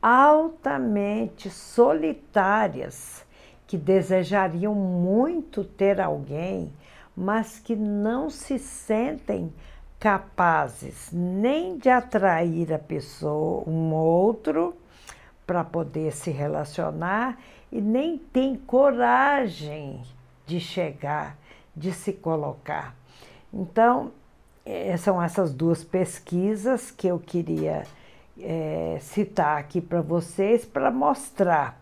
altamente 0.00 1.50
solitárias 1.50 3.24
que 3.66 3.76
desejariam 3.76 4.74
muito 4.74 5.64
ter 5.64 6.00
alguém, 6.00 6.72
mas 7.16 7.58
que 7.58 7.74
não 7.74 8.30
se 8.30 8.58
sentem 8.58 9.52
capazes 9.98 11.10
nem 11.12 11.78
de 11.78 11.88
atrair 11.88 12.72
a 12.72 12.78
pessoa, 12.78 13.68
um 13.68 13.92
outro, 13.94 14.76
para 15.46 15.62
poder 15.62 16.12
se 16.12 16.30
relacionar 16.30 17.38
e 17.70 17.80
nem 17.80 18.18
tem 18.18 18.56
coragem 18.56 20.02
de 20.46 20.60
chegar, 20.60 21.36
de 21.74 21.92
se 21.92 22.12
colocar. 22.12 22.94
Então, 23.52 24.12
é, 24.64 24.96
são 24.96 25.22
essas 25.22 25.54
duas 25.54 25.84
pesquisas 25.84 26.90
que 26.90 27.06
eu 27.06 27.18
queria 27.18 27.84
é, 28.40 28.98
citar 29.00 29.58
aqui 29.58 29.80
para 29.80 30.00
vocês 30.00 30.64
para 30.64 30.90
mostrar 30.90 31.80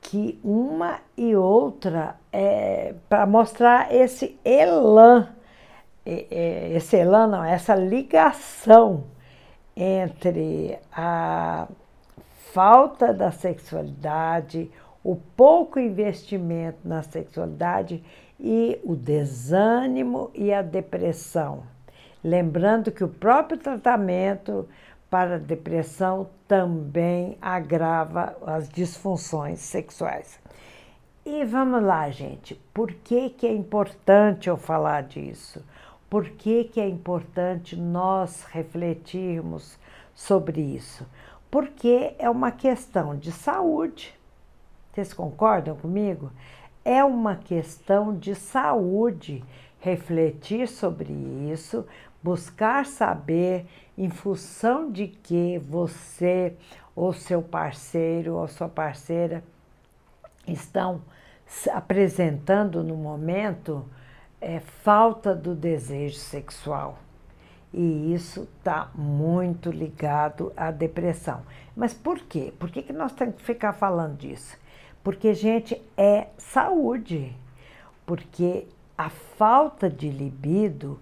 que 0.00 0.38
uma 0.44 1.00
e 1.16 1.34
outra, 1.34 2.16
é, 2.32 2.94
para 3.08 3.26
mostrar 3.26 3.92
esse 3.94 4.38
elan, 4.44 5.28
esse 6.74 6.96
elan 6.96 7.26
não, 7.26 7.44
essa 7.44 7.74
ligação 7.74 9.04
entre 9.76 10.78
a 10.90 11.68
falta 12.52 13.12
da 13.12 13.30
sexualidade, 13.30 14.70
o 15.04 15.14
pouco 15.14 15.78
investimento 15.78 16.78
na 16.84 17.02
sexualidade 17.02 18.02
e 18.40 18.80
o 18.84 18.96
desânimo 18.96 20.30
e 20.34 20.52
a 20.52 20.62
depressão. 20.62 21.62
Lembrando 22.24 22.90
que 22.90 23.04
o 23.04 23.08
próprio 23.08 23.58
tratamento 23.58 24.68
para 25.10 25.36
a 25.36 25.38
depressão 25.38 26.28
também 26.46 27.38
agrava 27.40 28.36
as 28.44 28.68
disfunções 28.68 29.60
sexuais. 29.60 30.38
E 31.24 31.44
vamos 31.44 31.82
lá, 31.82 32.08
gente, 32.10 32.54
por 32.72 32.92
que, 32.92 33.30
que 33.30 33.46
é 33.46 33.52
importante 33.52 34.48
eu 34.48 34.56
falar 34.56 35.02
disso? 35.02 35.62
Por 36.08 36.30
que, 36.30 36.64
que 36.64 36.80
é 36.80 36.88
importante 36.88 37.76
nós 37.76 38.44
refletirmos 38.44 39.78
sobre 40.14 40.60
isso? 40.60 41.06
Porque 41.50 42.14
é 42.18 42.30
uma 42.30 42.50
questão 42.50 43.16
de 43.16 43.30
saúde. 43.30 44.14
Vocês 44.92 45.12
concordam 45.12 45.76
comigo? 45.76 46.30
É 46.84 47.04
uma 47.04 47.36
questão 47.36 48.16
de 48.16 48.34
saúde 48.34 49.44
refletir 49.80 50.66
sobre 50.66 51.12
isso, 51.52 51.86
buscar 52.22 52.86
saber 52.86 53.66
em 53.96 54.08
função 54.08 54.90
de 54.90 55.08
que 55.08 55.58
você 55.58 56.56
ou 56.96 57.12
seu 57.12 57.42
parceiro 57.42 58.34
ou 58.34 58.48
sua 58.48 58.68
parceira 58.68 59.44
estão 60.46 61.02
apresentando 61.72 62.82
no 62.82 62.96
momento 62.96 63.84
é, 64.40 64.60
falta 64.60 65.34
do 65.34 65.54
desejo 65.54 66.16
sexual. 66.16 66.98
E 67.72 68.14
isso 68.14 68.48
está 68.58 68.90
muito 68.94 69.70
ligado 69.70 70.52
à 70.56 70.70
depressão. 70.70 71.42
Mas 71.76 71.92
por 71.92 72.18
quê? 72.20 72.52
Por 72.58 72.70
que, 72.70 72.82
que 72.82 72.92
nós 72.92 73.12
temos 73.12 73.36
que 73.36 73.42
ficar 73.42 73.72
falando 73.74 74.16
disso? 74.16 74.56
Porque, 75.04 75.34
gente, 75.34 75.80
é 75.96 76.28
saúde. 76.38 77.34
Porque 78.06 78.66
a 78.96 79.10
falta 79.10 79.88
de 79.88 80.08
libido 80.08 80.98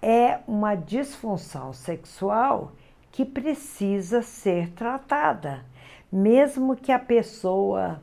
é 0.00 0.40
uma 0.46 0.74
disfunção 0.74 1.72
sexual 1.72 2.72
que 3.12 3.24
precisa 3.24 4.22
ser 4.22 4.70
tratada. 4.70 5.64
Mesmo 6.10 6.74
que 6.74 6.90
a 6.90 6.98
pessoa 6.98 8.00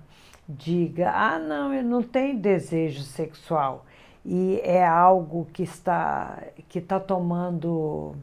diga: 0.48 1.12
ah, 1.12 1.39
não, 1.39 1.74
eu 1.74 1.84
não 1.84 2.03
tenho 2.03 2.38
desejo 2.38 3.01
sexual, 3.01 3.86
e 4.25 4.60
é 4.63 4.86
algo 4.86 5.46
que 5.53 5.62
está, 5.62 6.41
que 6.67 6.79
está 6.79 7.00
tomando. 7.00 8.15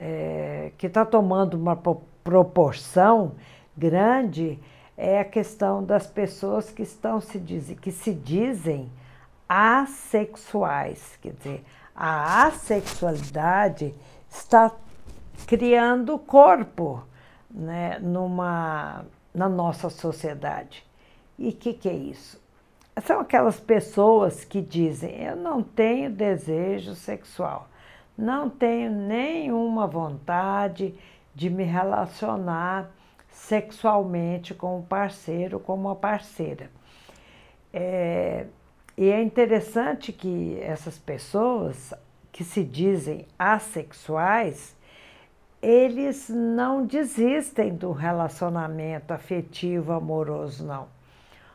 É, 0.00 0.72
que 0.78 0.86
está 0.88 1.04
tomando 1.04 1.54
uma 1.54 1.76
proporção 2.24 3.32
grande 3.76 4.58
é 4.96 5.20
a 5.20 5.24
questão 5.24 5.84
das 5.84 6.06
pessoas 6.06 6.70
que 6.70 6.82
estão 6.82 7.20
se 7.20 7.38
diz, 7.38 7.68
que 7.80 7.92
se 7.92 8.12
dizem 8.12 8.90
assexuais, 9.48 11.18
quer 11.20 11.34
dizer, 11.34 11.64
a 11.94 12.46
assexualidade 12.46 13.94
está 14.28 14.72
criando 15.46 16.18
corpo 16.18 17.04
né, 17.50 17.98
numa, 18.00 19.04
na 19.32 19.48
nossa 19.48 19.88
sociedade. 19.90 20.84
E 21.38 21.50
o 21.50 21.52
que, 21.52 21.74
que 21.74 21.88
é 21.88 21.94
isso? 21.94 22.41
São 23.00 23.20
aquelas 23.20 23.58
pessoas 23.58 24.44
que 24.44 24.60
dizem: 24.60 25.22
eu 25.22 25.36
não 25.36 25.62
tenho 25.62 26.10
desejo 26.10 26.94
sexual, 26.94 27.68
não 28.16 28.50
tenho 28.50 28.90
nenhuma 28.90 29.86
vontade 29.86 30.94
de 31.34 31.48
me 31.48 31.64
relacionar 31.64 32.90
sexualmente 33.30 34.54
com 34.54 34.78
um 34.78 34.82
parceiro, 34.82 35.58
com 35.58 35.74
uma 35.74 35.96
parceira. 35.96 36.70
É, 37.72 38.46
e 38.96 39.08
é 39.08 39.22
interessante 39.22 40.12
que 40.12 40.58
essas 40.60 40.98
pessoas 40.98 41.94
que 42.30 42.44
se 42.44 42.62
dizem 42.62 43.26
assexuais, 43.38 44.76
eles 45.62 46.28
não 46.28 46.84
desistem 46.84 47.74
do 47.74 47.92
relacionamento 47.92 49.12
afetivo, 49.14 49.92
amoroso, 49.92 50.66
não. 50.66 50.88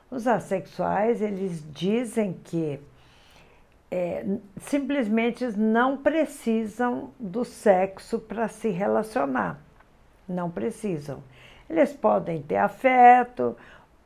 Os 0.09 0.27
assexuais, 0.27 1.21
eles 1.21 1.63
dizem 1.73 2.33
que 2.43 2.79
é, 3.91 4.25
simplesmente 4.61 5.45
não 5.57 5.97
precisam 5.97 7.11
do 7.19 7.43
sexo 7.43 8.19
para 8.19 8.47
se 8.47 8.69
relacionar. 8.69 9.59
Não 10.27 10.49
precisam. 10.49 11.21
Eles 11.69 11.93
podem 11.93 12.41
ter 12.41 12.57
afeto, 12.57 13.55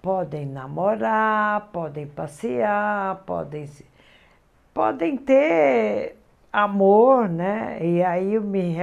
podem 0.02 0.46
namorar, 0.46 1.70
podem 1.72 2.08
passear, 2.08 3.24
podem, 3.26 3.70
podem 4.74 5.18
ter 5.18 6.16
amor, 6.52 7.30
né? 7.30 7.80
E 7.82 8.04
aí 8.04 8.34
eu, 8.34 8.42
me, 8.42 8.76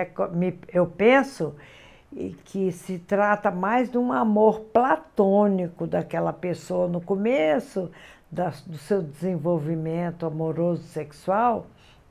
eu 0.72 0.86
penso 0.86 1.54
que 2.44 2.72
se 2.72 2.98
trata 2.98 3.50
mais 3.50 3.90
de 3.90 3.96
um 3.96 4.12
amor 4.12 4.60
platônico 4.72 5.86
daquela 5.86 6.32
pessoa 6.32 6.88
no 6.88 7.00
começo 7.00 7.90
da, 8.30 8.52
do 8.66 8.76
seu 8.76 9.02
desenvolvimento 9.02 10.26
amoroso 10.26 10.82
sexual. 10.82 11.66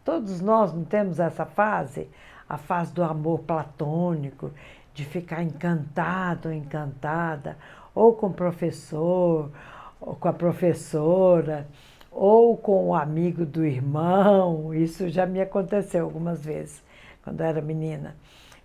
Todos 0.05 0.39
nós 0.39 0.73
não 0.73 0.85
temos 0.85 1.19
essa 1.19 1.45
fase, 1.45 2.09
a 2.47 2.57
fase 2.57 2.93
do 2.93 3.03
amor 3.03 3.39
platônico, 3.39 4.51
de 4.93 5.03
ficar 5.03 5.43
encantado, 5.43 6.53
encantada, 6.53 7.57
ou 7.93 8.13
com 8.13 8.27
o 8.27 8.33
professor, 8.33 9.51
ou 9.99 10.15
com 10.15 10.27
a 10.29 10.33
professora, 10.33 11.67
ou 12.09 12.55
com 12.55 12.87
o 12.87 12.95
amigo 12.95 13.45
do 13.45 13.65
irmão. 13.65 14.73
Isso 14.73 15.09
já 15.09 15.25
me 15.25 15.41
aconteceu 15.41 16.05
algumas 16.05 16.45
vezes, 16.45 16.81
quando 17.23 17.41
eu 17.41 17.47
era 17.47 17.61
menina. 17.61 18.15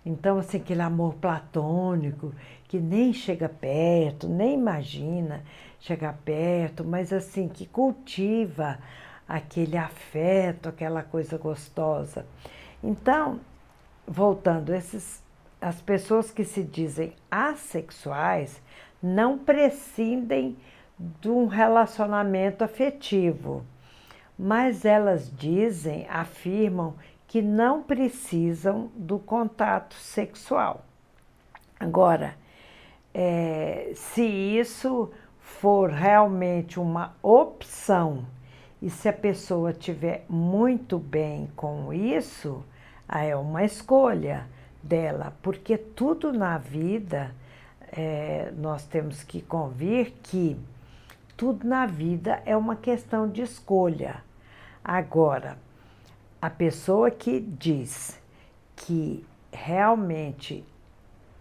Então, 0.05 0.37
assim, 0.37 0.57
aquele 0.57 0.81
amor 0.81 1.13
platônico, 1.15 2.33
que 2.67 2.77
nem 2.77 3.13
chega 3.13 3.47
perto, 3.47 4.27
nem 4.27 4.53
imagina 4.53 5.43
chegar 5.79 6.17
perto, 6.25 6.83
mas 6.83 7.13
assim, 7.13 7.47
que 7.47 7.65
cultiva 7.65 8.79
aquele 9.27 9.77
afeto, 9.77 10.69
aquela 10.69 11.03
coisa 11.03 11.37
gostosa. 11.37 12.25
Então, 12.83 13.39
voltando, 14.07 14.73
esses, 14.73 15.23
as 15.61 15.81
pessoas 15.81 16.31
que 16.31 16.43
se 16.43 16.63
dizem 16.63 17.13
assexuais, 17.31 18.61
não 19.01 19.37
prescindem 19.37 20.57
de 20.97 21.29
um 21.29 21.47
relacionamento 21.47 22.63
afetivo, 22.63 23.65
mas 24.37 24.85
elas 24.85 25.31
dizem, 25.35 26.05
afirmam 26.09 26.95
que 27.33 27.41
não 27.41 27.81
precisam 27.81 28.91
do 28.95 29.17
contato 29.17 29.95
sexual. 29.95 30.85
Agora, 31.79 32.35
é, 33.11 33.91
se 33.95 34.21
isso 34.21 35.11
for 35.39 35.89
realmente 35.89 36.79
uma 36.79 37.15
opção 37.23 38.23
e 38.79 38.87
se 38.87 39.09
a 39.09 39.13
pessoa 39.13 39.71
estiver 39.71 40.25
muito 40.29 40.99
bem 40.99 41.49
com 41.55 41.91
isso, 41.91 42.63
é 43.09 43.35
uma 43.35 43.63
escolha 43.63 44.45
dela, 44.83 45.35
porque 45.41 45.75
tudo 45.75 46.31
na 46.31 46.59
vida 46.59 47.33
é, 47.91 48.53
nós 48.55 48.85
temos 48.85 49.23
que 49.23 49.41
convir 49.41 50.13
que 50.21 50.55
tudo 51.35 51.67
na 51.67 51.87
vida 51.87 52.43
é 52.45 52.55
uma 52.55 52.75
questão 52.75 53.27
de 53.27 53.41
escolha. 53.41 54.23
Agora, 54.83 55.57
a 56.43 56.49
pessoa 56.49 57.09
que 57.09 57.39
diz 57.39 58.21
que 58.75 59.25
realmente 59.49 60.61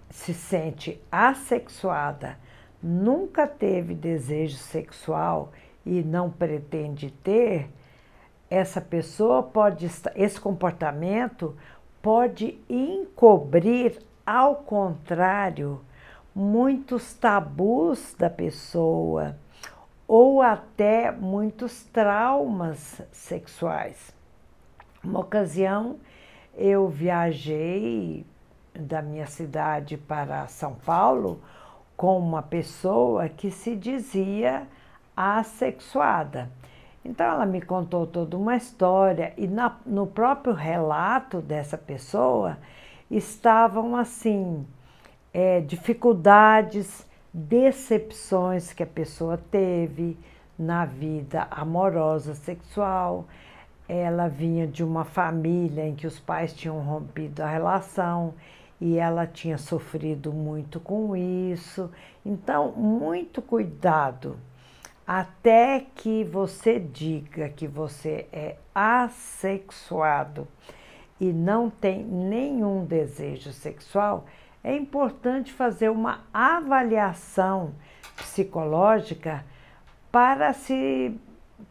se 0.09 0.33
sente 0.33 1.03
assexuada, 1.11 2.38
nunca 2.81 3.49
teve 3.49 3.97
desejo 3.97 4.57
sexual 4.59 5.51
e 5.85 6.05
não 6.05 6.31
pretende 6.31 7.11
ter, 7.11 7.69
essa 8.49 8.81
pessoa 8.81 9.43
pode 9.43 9.91
esse 10.15 10.41
comportamento 10.41 11.57
pode 12.01 12.61
encobrir 12.71 13.99
ao 14.25 14.55
contrário 14.55 15.81
muitos 16.33 17.12
tabus 17.15 18.15
da 18.17 18.31
pessoa 18.31 19.37
ou 20.07 20.41
até 20.41 21.11
muitos 21.11 21.83
traumas 21.87 23.03
sexuais. 23.11 24.22
Uma 25.03 25.21
ocasião 25.21 25.97
eu 26.55 26.88
viajei 26.88 28.25
da 28.75 29.03
minha 29.03 29.27
cidade 29.27 29.97
para 29.97 30.47
São 30.47 30.75
Paulo 30.75 31.41
com 31.97 32.19
uma 32.19 32.43
pessoa 32.43 33.29
que 33.29 33.51
se 33.51 33.75
dizia 33.77 34.67
assexuada. 35.17 36.51
Então 37.05 37.27
ela 37.27 37.47
me 37.47 37.61
contou 37.61 38.07
toda 38.07 38.37
uma 38.37 38.57
história 38.57 39.33
e 39.37 39.47
na, 39.47 39.77
no 39.85 40.07
próprio 40.07 40.55
relato 40.55 41.41
dessa 41.41 41.77
pessoa 41.77 42.59
estavam 43.11 43.97
assim 43.97 44.65
é, 45.35 45.61
dificuldades, 45.61 47.07
decepções 47.33 48.73
que 48.73 48.83
a 48.83 48.87
pessoa 48.87 49.37
teve 49.51 50.17
na 50.59 50.85
vida 50.85 51.49
amorosa, 51.51 52.35
sexual. 52.35 53.27
Ela 53.95 54.27
vinha 54.27 54.67
de 54.67 54.83
uma 54.83 55.05
família 55.05 55.87
em 55.87 55.95
que 55.95 56.07
os 56.07 56.19
pais 56.19 56.55
tinham 56.55 56.81
rompido 56.81 57.43
a 57.43 57.47
relação 57.47 58.33
e 58.81 58.97
ela 58.97 59.27
tinha 59.27 59.59
sofrido 59.59 60.33
muito 60.33 60.81
com 60.81 61.15
isso. 61.15 61.91
Então, 62.25 62.73
muito 62.73 63.43
cuidado 63.43 64.39
até 65.07 65.85
que 65.95 66.25
você 66.25 66.79
diga 66.79 67.49
que 67.49 67.67
você 67.67 68.27
é 68.33 68.57
assexuado 68.75 70.49
e 71.21 71.33
não 71.33 71.69
tem 71.69 72.03
nenhum 72.03 72.85
desejo 72.85 73.53
sexual, 73.53 74.25
é 74.65 74.75
importante 74.75 75.53
fazer 75.53 75.91
uma 75.91 76.21
avaliação 76.33 77.75
psicológica 78.17 79.45
para 80.11 80.53
se 80.53 81.15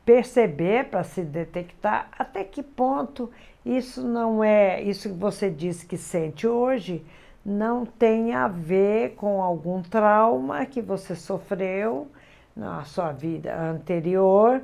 perceber, 0.06 0.86
para 0.86 1.04
se 1.04 1.22
detectar 1.22 2.10
até 2.18 2.44
que 2.44 2.64
ponto 2.64 3.30
isso 3.66 4.08
não 4.08 4.44
é, 4.44 4.82
isso 4.82 5.10
que 5.10 5.16
você 5.16 5.50
disse 5.50 5.86
que 5.86 5.98
sente 5.98 6.48
hoje, 6.48 7.06
não 7.46 7.86
tem 7.86 8.34
a 8.34 8.48
ver 8.48 9.16
com 9.16 9.42
algum 9.42 9.82
trauma 9.82 10.66
que 10.66 10.82
você 10.82 11.16
sofreu 11.16 12.08
na 12.56 12.84
sua 12.84 13.12
vida 13.12 13.56
anterior 13.60 14.62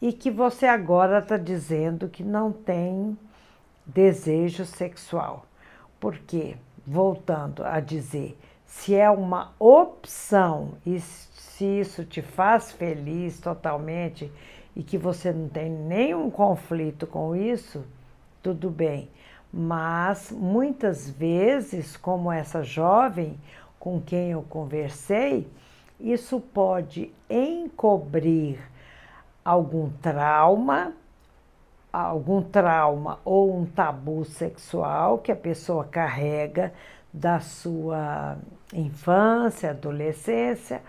e 0.00 0.12
que 0.12 0.30
você 0.30 0.66
agora 0.66 1.18
está 1.18 1.36
dizendo 1.36 2.08
que 2.08 2.22
não 2.22 2.52
tem 2.52 3.16
desejo 3.86 4.64
sexual. 4.64 5.46
Por 5.98 6.18
quê? 6.18 6.56
Voltando 6.86 7.64
a 7.64 7.80
dizer, 7.80 8.36
se 8.66 8.94
é 8.94 9.08
uma 9.10 9.52
opção 9.58 10.74
e 10.84 11.00
se 11.00 11.64
isso 11.64 12.04
te 12.04 12.20
faz 12.20 12.72
feliz 12.72 13.40
totalmente 13.40 14.30
e 14.76 14.82
que 14.82 14.98
você 14.98 15.32
não 15.32 15.48
tem 15.48 15.70
nenhum 15.70 16.30
conflito 16.30 17.06
com 17.06 17.34
isso, 17.36 17.84
tudo 18.42 18.70
bem. 18.70 19.08
Mas 19.52 20.32
muitas 20.32 21.08
vezes, 21.08 21.96
como 21.96 22.30
essa 22.30 22.62
jovem 22.62 23.38
com 23.78 24.00
quem 24.00 24.32
eu 24.32 24.42
conversei, 24.42 25.48
isso 26.00 26.40
pode 26.40 27.12
encobrir 27.30 28.58
algum 29.44 29.90
trauma, 30.02 30.92
algum 31.92 32.42
trauma 32.42 33.20
ou 33.24 33.56
um 33.56 33.64
tabu 33.64 34.24
sexual 34.24 35.18
que 35.18 35.30
a 35.30 35.36
pessoa 35.36 35.84
carrega 35.84 36.72
da 37.12 37.38
sua 37.38 38.36
infância, 38.72 39.70
adolescência, 39.70 40.82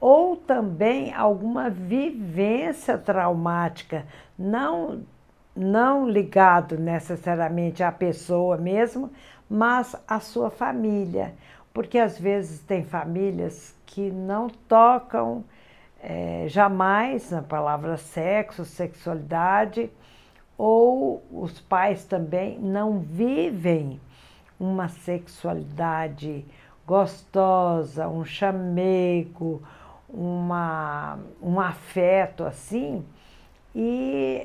ou 0.00 0.34
também 0.34 1.12
alguma 1.12 1.68
vivência 1.68 2.96
traumática, 2.96 4.06
não, 4.38 5.02
não 5.54 6.08
ligado 6.08 6.78
necessariamente 6.78 7.82
à 7.82 7.92
pessoa 7.92 8.56
mesmo, 8.56 9.10
mas 9.48 9.94
à 10.08 10.18
sua 10.18 10.50
família. 10.50 11.34
Porque 11.74 11.98
às 11.98 12.18
vezes 12.18 12.60
tem 12.60 12.82
famílias 12.82 13.76
que 13.84 14.10
não 14.10 14.48
tocam 14.48 15.44
é, 16.02 16.46
jamais 16.48 17.30
na 17.30 17.42
palavra 17.42 17.96
sexo, 17.98 18.64
sexualidade, 18.64 19.90
ou 20.56 21.22
os 21.30 21.60
pais 21.60 22.04
também 22.04 22.58
não 22.58 23.00
vivem 23.00 24.00
uma 24.58 24.88
sexualidade 24.88 26.44
gostosa, 26.86 28.08
um 28.08 28.24
chamego, 28.24 29.62
uma, 30.12 31.18
um 31.42 31.60
afeto 31.60 32.44
assim, 32.44 33.04
e 33.74 34.42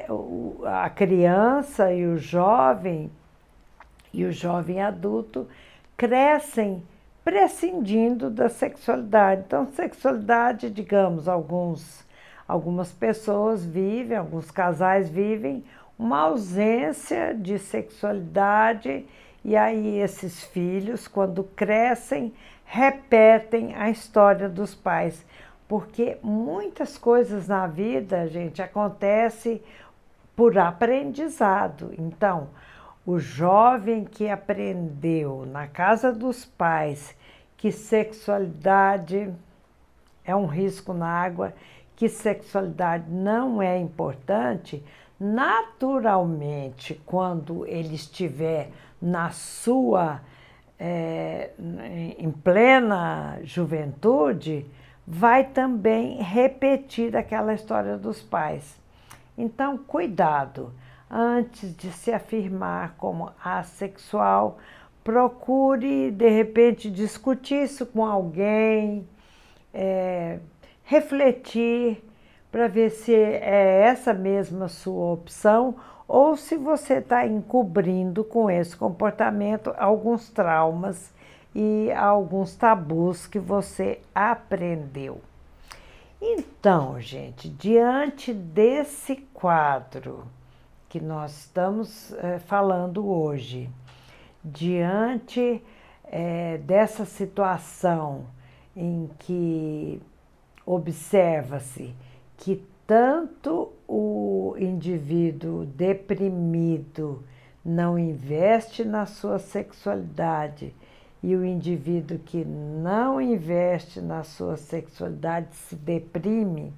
a 0.66 0.90
criança 0.90 1.92
e 1.92 2.06
o 2.06 2.18
jovem 2.18 3.12
e 4.14 4.24
o 4.24 4.32
jovem 4.32 4.82
adulto 4.82 5.48
crescem 5.98 6.82
prescindindo 7.24 8.30
da 8.30 8.48
sexualidade. 8.48 9.44
Então, 9.46 9.68
sexualidade, 9.72 10.70
digamos, 10.70 11.28
alguns, 11.28 12.06
algumas 12.48 12.92
pessoas 12.94 13.66
vivem, 13.66 14.16
alguns 14.16 14.52
casais 14.52 15.10
vivem 15.10 15.64
uma 15.98 16.20
ausência 16.20 17.34
de 17.34 17.58
sexualidade 17.58 19.06
e 19.44 19.56
aí 19.56 20.00
esses 20.00 20.44
filhos, 20.44 21.08
quando 21.08 21.44
crescem, 21.44 22.34
repetem 22.66 23.76
a 23.76 23.90
história 23.90 24.50
dos 24.50 24.74
pais, 24.74 25.26
porque 25.68 26.18
muitas 26.22 26.98
coisas 26.98 27.48
na 27.48 27.66
vida, 27.68 28.28
gente, 28.28 28.62
acontece 28.62 29.62
por 30.36 30.58
aprendizado. 30.58 31.94
Então, 31.98 32.50
o 33.06 33.20
jovem 33.20 34.04
que 34.04 34.30
aprendeu 34.30 35.46
na 35.46 35.68
casa 35.68 36.12
dos 36.12 36.46
pais 36.46 37.16
que 37.58 37.72
sexualidade 37.72 39.34
é 40.24 40.36
um 40.36 40.46
risco 40.46 40.94
na 40.94 41.08
água, 41.08 41.54
que 41.96 42.10
sexualidade 42.10 43.10
não 43.10 43.62
é 43.62 43.80
importante, 43.80 44.84
naturalmente, 45.20 47.02
quando 47.06 47.66
ele 47.66 47.96
estiver 47.96 48.70
na 49.02 49.30
sua 49.30 50.22
é, 50.78 51.52
em 52.18 52.32
plena 52.32 53.40
juventude, 53.44 54.66
vai 55.08 55.44
também 55.44 56.22
repetir 56.22 57.16
aquela 57.16 57.54
história 57.54 57.98
dos 57.98 58.22
pais. 58.22 58.80
Então, 59.38 59.78
cuidado 59.78 60.74
antes 61.10 61.76
de 61.76 61.92
se 61.92 62.12
afirmar 62.12 62.96
como 62.98 63.32
assexual, 63.44 64.58
procure 65.04 66.10
de 66.10 66.30
repente 66.30 66.90
discutir 66.90 67.64
isso 67.64 67.86
com 67.86 68.04
alguém, 68.04 69.08
é, 69.74 70.40
refletir 70.84 72.04
para 72.52 72.68
ver 72.68 72.90
se 72.90 73.14
é 73.14 73.82
essa 73.82 74.14
mesma 74.14 74.68
sua 74.68 75.14
opção 75.14 75.76
ou 76.08 76.36
se 76.36 76.56
você 76.56 76.96
está 76.96 77.26
encobrindo 77.26 78.24
com 78.24 78.50
esse 78.50 78.76
comportamento 78.76 79.74
alguns 79.78 80.30
traumas 80.30 81.14
e 81.56 81.90
alguns 81.94 82.54
tabus 82.54 83.26
que 83.26 83.40
você 83.40 84.02
aprendeu. 84.14 85.22
Então, 86.22 87.00
gente, 87.00 87.48
diante 87.48 88.34
desse 88.34 89.16
quadro, 89.34 90.28
que 90.90 91.00
nós 91.00 91.32
estamos 91.40 92.14
é, 92.14 92.40
falando 92.40 93.08
hoje, 93.08 93.70
diante 94.44 95.64
é, 96.04 96.58
dessa 96.58 97.06
situação 97.06 98.26
em 98.76 99.10
que 99.20 100.02
observa-se 100.66 101.96
que 102.38 102.66
tanto 102.86 103.72
o 103.88 104.56
indivíduo 104.58 105.66
deprimido 105.66 107.24
não 107.64 107.98
investe 107.98 108.84
na 108.84 109.06
sua 109.06 109.40
sexualidade 109.40 110.74
e 111.26 111.36
o 111.36 111.44
indivíduo 111.44 112.20
que 112.20 112.46
não 112.46 113.20
investe 113.20 114.00
na 114.00 114.24
sua 114.24 114.58
sexualidade 114.58 115.56
se 115.56 115.76
deprime, 115.76 116.74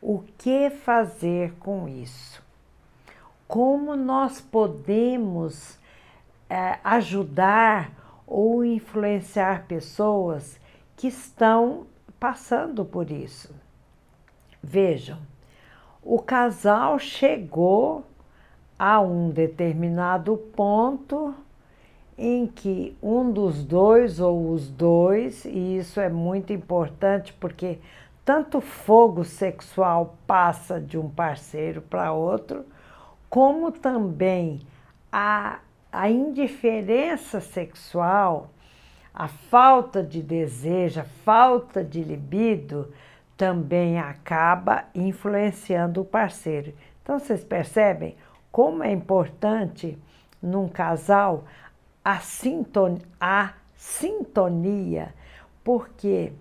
o 0.00 0.22
que 0.38 0.70
fazer 0.70 1.52
com 1.58 1.88
isso? 1.88 2.46
como 3.46 3.94
nós 3.94 4.40
podemos 4.40 5.78
é, 6.48 6.78
ajudar 6.82 7.90
ou 8.26 8.64
influenciar 8.64 9.66
pessoas 9.66 10.60
que 10.96 11.08
estão 11.08 11.86
passando 12.18 12.84
por 12.84 13.10
isso. 13.10 13.54
Vejam, 14.62 15.18
o 16.02 16.18
casal 16.18 16.98
chegou 16.98 18.04
a 18.78 19.00
um 19.00 19.30
determinado 19.30 20.36
ponto 20.36 21.34
em 22.18 22.46
que 22.46 22.96
um 23.02 23.30
dos 23.30 23.64
dois 23.64 24.20
ou 24.20 24.50
os 24.50 24.68
dois, 24.68 25.44
e 25.44 25.78
isso 25.78 26.00
é 26.00 26.08
muito 26.08 26.52
importante 26.52 27.32
porque 27.34 27.78
tanto 28.24 28.60
fogo 28.60 29.22
sexual 29.22 30.16
passa 30.26 30.80
de 30.80 30.98
um 30.98 31.08
parceiro 31.08 31.80
para 31.82 32.12
outro, 32.12 32.64
como 33.28 33.70
também 33.70 34.60
a, 35.12 35.60
a 35.92 36.10
indiferença 36.10 37.40
sexual, 37.40 38.50
a 39.14 39.28
falta 39.28 40.02
de 40.02 40.22
desejo, 40.22 41.00
a 41.00 41.04
falta 41.04 41.84
de 41.84 42.02
libido, 42.02 42.92
também 43.36 43.98
acaba 43.98 44.84
influenciando 44.94 46.00
o 46.00 46.04
parceiro. 46.04 46.72
Então 47.02 47.18
vocês 47.18 47.44
percebem 47.44 48.16
como 48.50 48.82
é 48.82 48.90
importante 48.90 49.98
num 50.42 50.68
casal 50.68 51.44
a 52.06 52.20
sintonia, 52.20 53.02
a 53.20 53.54
sintonia 53.74 55.12
porque 55.64 56.32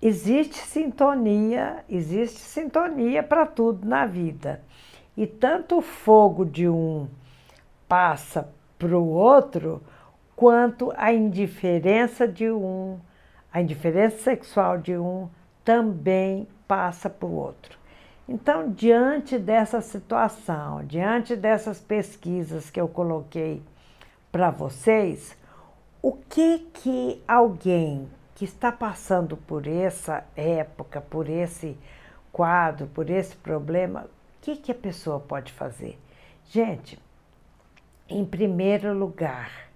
existe 0.00 0.56
sintonia, 0.56 1.84
existe 1.86 2.38
sintonia 2.38 3.22
para 3.22 3.44
tudo 3.44 3.86
na 3.86 4.06
vida. 4.06 4.62
E 5.14 5.26
tanto 5.26 5.76
o 5.76 5.82
fogo 5.82 6.46
de 6.46 6.66
um 6.66 7.06
passa 7.86 8.48
para 8.78 8.96
o 8.96 9.06
outro, 9.06 9.82
quanto 10.34 10.90
a 10.96 11.12
indiferença 11.12 12.26
de 12.26 12.50
um, 12.50 12.98
a 13.52 13.60
indiferença 13.60 14.16
sexual 14.22 14.78
de 14.78 14.96
um 14.96 15.28
também 15.62 16.48
passa 16.66 17.10
para 17.10 17.28
o 17.28 17.34
outro. 17.34 17.78
Então, 18.26 18.70
diante 18.70 19.38
dessa 19.38 19.82
situação, 19.82 20.82
diante 20.82 21.36
dessas 21.36 21.78
pesquisas 21.78 22.70
que 22.70 22.80
eu 22.80 22.88
coloquei 22.88 23.62
para 24.36 24.50
vocês, 24.50 25.34
o 26.02 26.12
que 26.12 26.58
que 26.74 27.24
alguém 27.26 28.06
que 28.34 28.44
está 28.44 28.70
passando 28.70 29.34
por 29.34 29.66
essa 29.66 30.26
época, 30.36 31.00
por 31.00 31.26
esse 31.26 31.74
quadro, 32.30 32.86
por 32.88 33.08
esse 33.08 33.34
problema, 33.34 34.02
o 34.02 34.08
que 34.42 34.56
que 34.56 34.70
a 34.70 34.74
pessoa 34.74 35.18
pode 35.18 35.50
fazer? 35.54 35.98
Gente, 36.44 36.98
em 38.10 38.26
primeiro 38.26 38.92
lugar, 38.92 39.70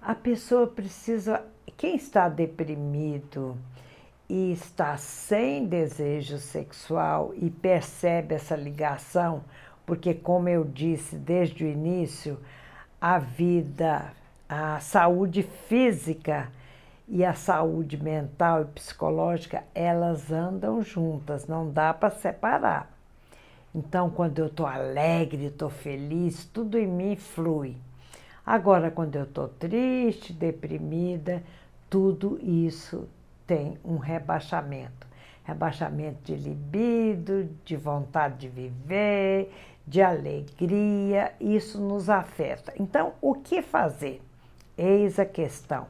a 0.00 0.14
pessoa 0.14 0.66
precisa, 0.66 1.44
quem 1.76 1.96
está 1.96 2.30
deprimido, 2.30 3.58
e 4.26 4.52
está 4.52 4.96
sem 4.96 5.66
desejo 5.66 6.38
sexual 6.38 7.34
e 7.36 7.50
percebe 7.50 8.36
essa 8.36 8.56
ligação, 8.56 9.44
porque, 9.84 10.14
como 10.14 10.48
eu 10.48 10.64
disse 10.64 11.14
desde 11.14 11.62
o 11.62 11.68
início, 11.68 12.38
a 13.00 13.18
vida, 13.18 14.12
a 14.48 14.80
saúde 14.80 15.42
física 15.42 16.48
e 17.08 17.24
a 17.24 17.34
saúde 17.34 17.96
mental 17.96 18.62
e 18.62 18.64
psicológica, 18.66 19.64
elas 19.74 20.32
andam 20.32 20.82
juntas, 20.82 21.46
não 21.46 21.70
dá 21.70 21.94
para 21.94 22.10
separar. 22.10 22.90
Então, 23.74 24.08
quando 24.08 24.38
eu 24.38 24.46
estou 24.46 24.66
alegre, 24.66 25.46
estou 25.46 25.68
feliz, 25.68 26.46
tudo 26.46 26.78
em 26.78 26.86
mim 26.86 27.14
flui. 27.14 27.76
Agora, 28.44 28.90
quando 28.90 29.16
eu 29.16 29.24
estou 29.24 29.48
triste, 29.48 30.32
deprimida, 30.32 31.42
tudo 31.90 32.38
isso 32.42 33.08
tem 33.46 33.78
um 33.84 33.98
rebaixamento. 33.98 35.06
Rebaixamento 35.44 36.18
de 36.24 36.34
libido, 36.34 37.48
de 37.64 37.76
vontade 37.76 38.38
de 38.38 38.48
viver, 38.48 39.52
de 39.86 40.02
alegria, 40.02 41.32
isso 41.40 41.80
nos 41.80 42.10
afeta. 42.10 42.72
Então, 42.78 43.12
o 43.20 43.34
que 43.34 43.62
fazer? 43.62 44.20
Eis 44.76 45.18
a 45.18 45.24
questão. 45.24 45.86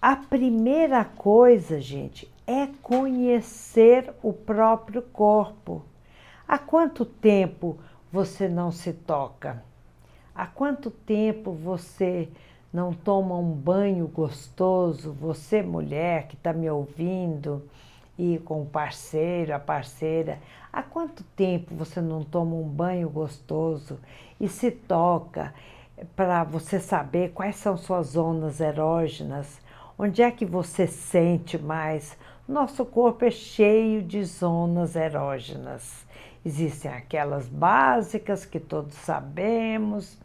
A 0.00 0.16
primeira 0.16 1.04
coisa, 1.04 1.80
gente, 1.80 2.30
é 2.46 2.68
conhecer 2.82 4.12
o 4.22 4.32
próprio 4.32 5.02
corpo. 5.02 5.84
Há 6.46 6.58
quanto 6.58 7.04
tempo 7.04 7.78
você 8.10 8.48
não 8.48 8.72
se 8.72 8.92
toca? 8.92 9.62
Há 10.34 10.46
quanto 10.46 10.90
tempo 10.90 11.52
você 11.52 12.28
não 12.72 12.92
toma 12.92 13.36
um 13.36 13.50
banho 13.50 14.06
gostoso, 14.06 15.12
você 15.12 15.62
mulher 15.62 16.26
que 16.28 16.36
está 16.36 16.52
me 16.52 16.70
ouvindo 16.70 17.68
e 18.18 18.38
com 18.38 18.62
o 18.62 18.66
parceiro, 18.66 19.54
a 19.54 19.60
parceira, 19.60 20.40
há 20.72 20.82
quanto 20.82 21.22
tempo 21.22 21.74
você 21.74 22.00
não 22.00 22.24
toma 22.24 22.56
um 22.56 22.68
banho 22.68 23.08
gostoso 23.08 24.00
e 24.40 24.48
se 24.48 24.70
toca 24.72 25.54
para 26.16 26.42
você 26.42 26.80
saber 26.80 27.30
quais 27.30 27.56
são 27.56 27.76
suas 27.76 28.08
zonas 28.08 28.60
erógenas, 28.60 29.60
onde 29.96 30.22
é 30.22 30.30
que 30.30 30.44
você 30.44 30.86
sente 30.86 31.56
mais? 31.56 32.16
Nosso 32.46 32.84
corpo 32.84 33.24
é 33.24 33.30
cheio 33.30 34.02
de 34.02 34.24
zonas 34.24 34.96
erógenas. 34.96 36.06
Existem 36.44 36.90
aquelas 36.90 37.48
básicas 37.48 38.44
que 38.46 38.58
todos 38.58 38.94
sabemos, 38.94 40.18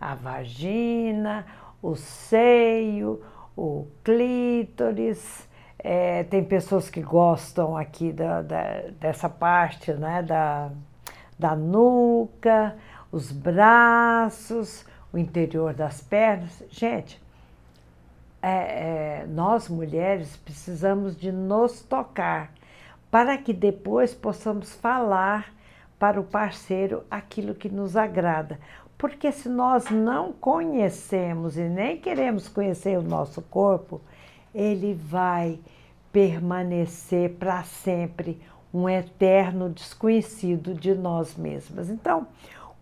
a 0.00 0.14
vagina, 0.14 1.44
o 1.82 1.94
seio, 1.94 3.22
o 3.56 3.86
clítoris. 4.02 5.47
É, 5.78 6.24
tem 6.24 6.42
pessoas 6.42 6.90
que 6.90 7.00
gostam 7.00 7.76
aqui 7.76 8.12
da, 8.12 8.42
da, 8.42 8.82
dessa 9.00 9.28
parte 9.28 9.92
né, 9.92 10.22
da, 10.22 10.70
da 11.38 11.54
nuca, 11.54 12.76
os 13.12 13.30
braços, 13.30 14.84
o 15.12 15.18
interior 15.18 15.72
das 15.72 16.00
pernas. 16.00 16.62
Gente, 16.70 17.22
é, 18.42 18.48
é, 19.22 19.26
nós 19.28 19.68
mulheres 19.68 20.36
precisamos 20.36 21.16
de 21.16 21.30
nos 21.32 21.80
tocar 21.82 22.52
para 23.10 23.38
que 23.38 23.52
depois 23.52 24.14
possamos 24.14 24.74
falar 24.74 25.52
para 25.98 26.20
o 26.20 26.24
parceiro 26.24 27.04
aquilo 27.10 27.54
que 27.54 27.68
nos 27.68 27.96
agrada. 27.96 28.58
Porque 28.96 29.30
se 29.32 29.48
nós 29.48 29.90
não 29.90 30.32
conhecemos 30.32 31.56
e 31.56 31.62
nem 31.62 31.96
queremos 31.96 32.48
conhecer 32.48 32.98
o 32.98 33.02
nosso 33.02 33.40
corpo, 33.42 34.00
ele 34.58 34.92
vai 34.92 35.60
permanecer 36.12 37.34
para 37.34 37.62
sempre 37.62 38.40
um 38.74 38.88
eterno 38.88 39.70
desconhecido 39.70 40.74
de 40.74 40.96
nós 40.96 41.36
mesmas. 41.36 41.88
Então, 41.88 42.26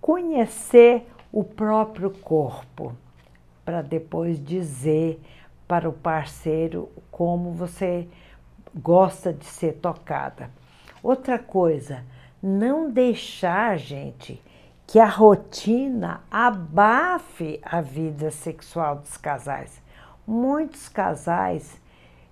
conhecer 0.00 1.06
o 1.30 1.44
próprio 1.44 2.10
corpo 2.10 2.96
para 3.62 3.82
depois 3.82 4.42
dizer 4.42 5.20
para 5.68 5.86
o 5.86 5.92
parceiro 5.92 6.88
como 7.10 7.52
você 7.52 8.08
gosta 8.74 9.30
de 9.30 9.44
ser 9.44 9.74
tocada. 9.74 10.50
Outra 11.02 11.38
coisa, 11.38 12.04
não 12.42 12.90
deixar, 12.90 13.76
gente, 13.78 14.42
que 14.86 14.98
a 14.98 15.08
rotina 15.08 16.22
abafe 16.30 17.60
a 17.62 17.82
vida 17.82 18.30
sexual 18.30 18.96
dos 18.96 19.18
casais. 19.18 19.84
Muitos 20.26 20.88
casais 20.88 21.80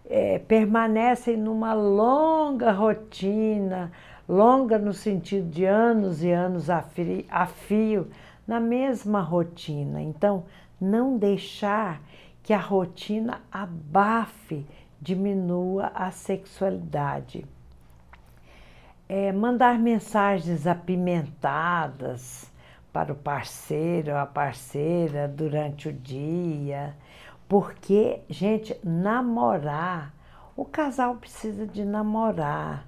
é, 0.06 0.38
permanecem 0.38 1.36
numa 1.36 1.72
longa 1.72 2.72
rotina, 2.72 3.92
longa 4.28 4.78
no 4.78 4.92
sentido 4.92 5.48
de 5.48 5.64
anos 5.64 6.22
e 6.22 6.30
anos 6.30 6.68
a 6.68 6.82
fio, 6.82 7.24
a 7.30 7.46
fio, 7.46 8.10
na 8.46 8.58
mesma 8.58 9.20
rotina. 9.20 10.02
Então, 10.02 10.44
não 10.80 11.16
deixar 11.16 12.00
que 12.42 12.52
a 12.52 12.58
rotina 12.58 13.40
abafe, 13.50 14.66
diminua 15.00 15.92
a 15.94 16.10
sexualidade 16.10 17.46
é, 19.08 19.32
mandar 19.32 19.78
mensagens 19.78 20.66
apimentadas 20.66 22.50
para 22.92 23.12
o 23.12 23.16
parceiro 23.16 24.12
ou 24.12 24.18
a 24.18 24.26
parceira 24.26 25.28
durante 25.28 25.88
o 25.88 25.92
dia, 25.92 26.94
porque, 27.48 28.20
gente, 28.28 28.76
namorar, 28.82 30.12
o 30.56 30.64
casal 30.64 31.16
precisa 31.16 31.66
de 31.66 31.84
namorar, 31.84 32.86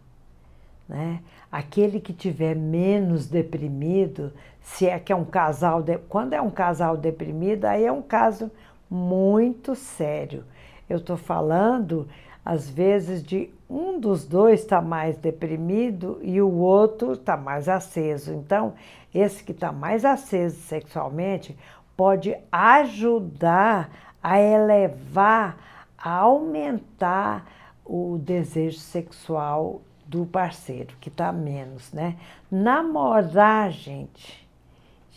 né? 0.89 1.21
Aquele 1.51 2.01
que 2.01 2.13
tiver 2.13 2.55
menos 2.55 3.27
deprimido, 3.27 4.33
se 4.63 4.87
é 4.87 4.99
que 4.99 5.13
é 5.13 5.17
um 5.17 5.25
casal, 5.25 5.83
de, 5.83 5.99
quando 5.99 6.33
é 6.33 6.41
um 6.41 6.51
casal 6.51 6.97
deprimido, 6.97 7.65
aí 7.65 7.85
é 7.85 7.93
um 7.93 8.03
caso 8.03 8.51
muito 8.91 9.75
sério. 9.75 10.45
Eu 10.89 10.99
estou 10.99 11.17
falando 11.17 12.09
às 12.47 12.71
vezes 12.71 13.25
de 13.25 13.51
um 13.69 13.99
dos 13.99 14.25
dois 14.25 14.61
está 14.61 14.81
mais 14.81 15.17
deprimido 15.17 16.21
e 16.23 16.41
o 16.41 16.55
outro 16.55 17.15
está 17.15 17.37
mais 17.37 17.69
aceso. 17.69 18.33
Então, 18.33 18.75
esse 19.13 19.43
que 19.43 19.51
está 19.51 19.73
mais 19.73 20.05
aceso 20.05 20.57
sexualmente 20.61 21.57
pode 21.97 22.37
ajudar 22.53 23.91
a 24.27 24.41
elevar, 24.41 25.57
a 25.97 26.11
aumentar 26.11 27.47
o 27.85 28.19
desejo 28.19 28.79
sexual 28.79 29.81
do 30.07 30.27
parceiro, 30.27 30.97
que 31.01 31.09
está 31.09 31.31
menos, 31.31 31.93
né? 31.93 32.17
Namorar, 32.51 33.71
gente, 33.71 34.47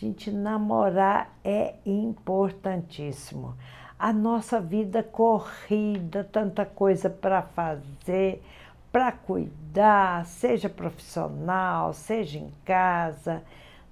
Gente, 0.00 0.30
namorar 0.30 1.30
é 1.44 1.74
importantíssimo. 1.84 3.54
A 3.98 4.14
nossa 4.14 4.58
vida 4.58 5.02
corrida, 5.02 6.24
tanta 6.24 6.64
coisa 6.64 7.10
para 7.10 7.42
fazer, 7.42 8.42
para 8.90 9.12
cuidar, 9.12 10.24
seja 10.24 10.70
profissional, 10.70 11.92
seja 11.92 12.38
em 12.38 12.50
casa. 12.64 13.42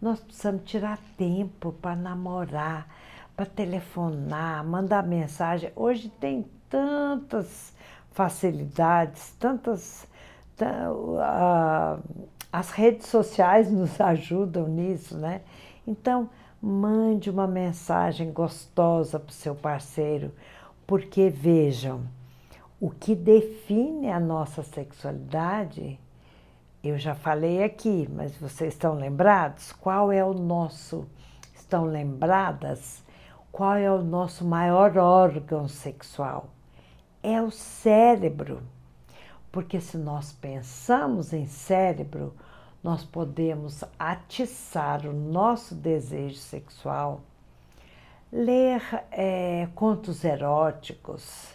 Nós 0.00 0.18
precisamos 0.18 0.62
tirar 0.64 0.98
tempo 1.18 1.72
para 1.72 1.94
namorar, 1.94 2.88
para 3.38 3.46
telefonar, 3.46 4.64
mandar 4.64 5.06
mensagem. 5.06 5.70
Hoje 5.76 6.08
tem 6.08 6.44
tantas 6.68 7.72
facilidades, 8.10 9.32
tantas. 9.38 10.08
As 12.52 12.72
redes 12.72 13.06
sociais 13.06 13.70
nos 13.70 14.00
ajudam 14.00 14.66
nisso, 14.66 15.16
né? 15.16 15.42
Então, 15.86 16.28
mande 16.60 17.30
uma 17.30 17.46
mensagem 17.46 18.32
gostosa 18.32 19.20
para 19.20 19.30
o 19.30 19.32
seu 19.32 19.54
parceiro, 19.54 20.32
porque 20.84 21.30
vejam, 21.30 22.02
o 22.80 22.90
que 22.90 23.14
define 23.14 24.10
a 24.10 24.18
nossa 24.18 24.64
sexualidade, 24.64 25.96
eu 26.82 26.98
já 26.98 27.14
falei 27.14 27.62
aqui, 27.62 28.08
mas 28.12 28.36
vocês 28.36 28.74
estão 28.74 28.94
lembrados? 28.94 29.70
Qual 29.74 30.10
é 30.10 30.24
o 30.24 30.34
nosso, 30.34 31.06
estão 31.54 31.84
lembradas? 31.84 33.06
Qual 33.58 33.74
é 33.74 33.90
o 33.90 34.04
nosso 34.04 34.44
maior 34.44 34.96
órgão 34.96 35.66
sexual? 35.66 36.50
É 37.20 37.42
o 37.42 37.50
cérebro. 37.50 38.62
Porque 39.50 39.80
se 39.80 39.96
nós 39.98 40.30
pensamos 40.30 41.32
em 41.32 41.44
cérebro, 41.44 42.32
nós 42.84 43.02
podemos 43.02 43.82
atiçar 43.98 45.04
o 45.04 45.12
nosso 45.12 45.74
desejo 45.74 46.36
sexual, 46.36 47.20
ler 48.32 48.80
é, 49.10 49.66
contos 49.74 50.22
eróticos, 50.22 51.48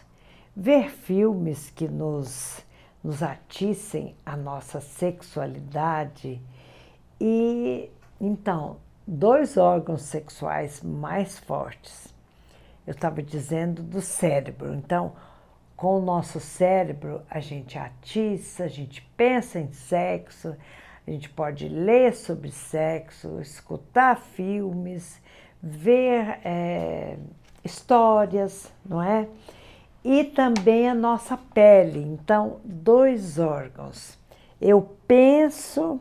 ver 0.53 0.89
filmes 0.89 1.69
que 1.69 1.87
nos, 1.87 2.65
nos 3.01 3.23
atiçem 3.23 4.13
a 4.25 4.35
nossa 4.35 4.81
sexualidade 4.81 6.41
e 7.17 7.89
então 8.19 8.82
dois 9.07 9.57
órgãos 9.57 10.03
sexuais 10.03 10.81
mais 10.81 11.37
fortes. 11.37 12.13
Eu 12.85 12.91
estava 12.91 13.21
dizendo 13.21 13.81
do 13.81 14.01
cérebro. 14.01 14.73
Então, 14.73 15.13
com 15.75 15.97
o 15.97 16.01
nosso 16.01 16.39
cérebro, 16.39 17.21
a 17.29 17.39
gente 17.39 17.77
atiça, 17.77 18.65
a 18.65 18.67
gente 18.67 19.01
pensa 19.17 19.59
em 19.59 19.71
sexo, 19.71 20.55
a 21.05 21.11
gente 21.11 21.29
pode 21.29 21.67
ler 21.67 22.13
sobre 22.13 22.51
sexo, 22.51 23.39
escutar 23.41 24.17
filmes, 24.17 25.21
ver 25.61 26.39
é, 26.43 27.17
histórias, 27.63 28.71
não 28.85 29.01
é? 29.01 29.27
E 30.03 30.23
também 30.23 30.89
a 30.89 30.95
nossa 30.95 31.37
pele. 31.37 31.99
Então, 31.99 32.59
dois 32.63 33.39
órgãos. 33.39 34.17
Eu 34.59 34.81
penso, 35.07 35.99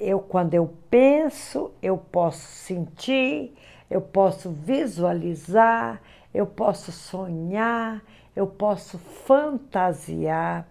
eu 0.00 0.20
quando 0.20 0.54
eu 0.54 0.72
penso, 0.90 1.72
eu 1.82 1.96
posso 1.96 2.46
sentir, 2.46 3.54
eu 3.90 4.00
posso 4.00 4.50
visualizar, 4.50 6.00
eu 6.32 6.46
posso 6.46 6.92
sonhar, 6.92 8.02
eu 8.36 8.46
posso 8.46 8.98
fantasiar, 8.98 10.66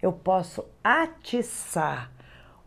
eu 0.00 0.12
posso 0.12 0.64
atiçar 0.82 2.10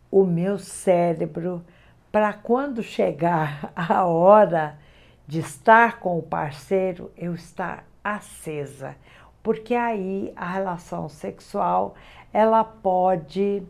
o 0.10 0.26
meu 0.26 0.60
cérebro 0.60 1.64
para 2.12 2.34
quando 2.34 2.84
chegar 2.84 3.72
a 3.76 4.06
hora 4.06 4.78
de 5.26 5.40
estar 5.40 6.00
com 6.00 6.20
o 6.20 6.24
parceiro, 6.24 7.10
eu 7.16 7.34
estar 7.34 7.86
acesa, 8.04 8.96
porque 9.42 9.74
aí 9.74 10.34
a 10.36 10.46
relação 10.46 11.08
sexual 11.08 11.96
ela 12.34 12.64
pode 12.64 13.64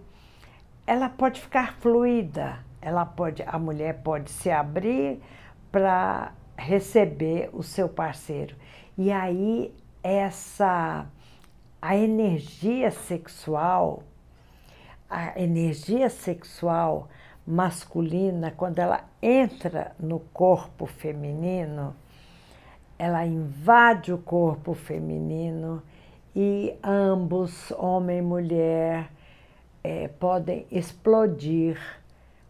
ela 0.91 1.07
pode 1.07 1.39
ficar 1.39 1.75
fluida, 1.75 2.59
ela 2.81 3.05
pode 3.05 3.41
a 3.47 3.57
mulher 3.57 4.01
pode 4.03 4.29
se 4.29 4.51
abrir 4.51 5.21
para 5.71 6.33
receber 6.57 7.49
o 7.53 7.63
seu 7.63 7.87
parceiro. 7.87 8.57
E 8.97 9.09
aí 9.09 9.73
essa 10.03 11.05
a 11.81 11.95
energia 11.95 12.91
sexual 12.91 14.03
a 15.09 15.39
energia 15.39 16.09
sexual 16.09 17.07
masculina, 17.47 18.51
quando 18.51 18.79
ela 18.79 19.05
entra 19.21 19.95
no 19.97 20.19
corpo 20.19 20.85
feminino, 20.85 21.95
ela 22.99 23.25
invade 23.25 24.11
o 24.11 24.17
corpo 24.17 24.73
feminino 24.73 25.81
e 26.35 26.77
ambos, 26.83 27.71
homem 27.71 28.17
e 28.17 28.21
mulher, 28.21 29.09
é, 29.83 30.07
podem 30.07 30.65
explodir 30.71 31.79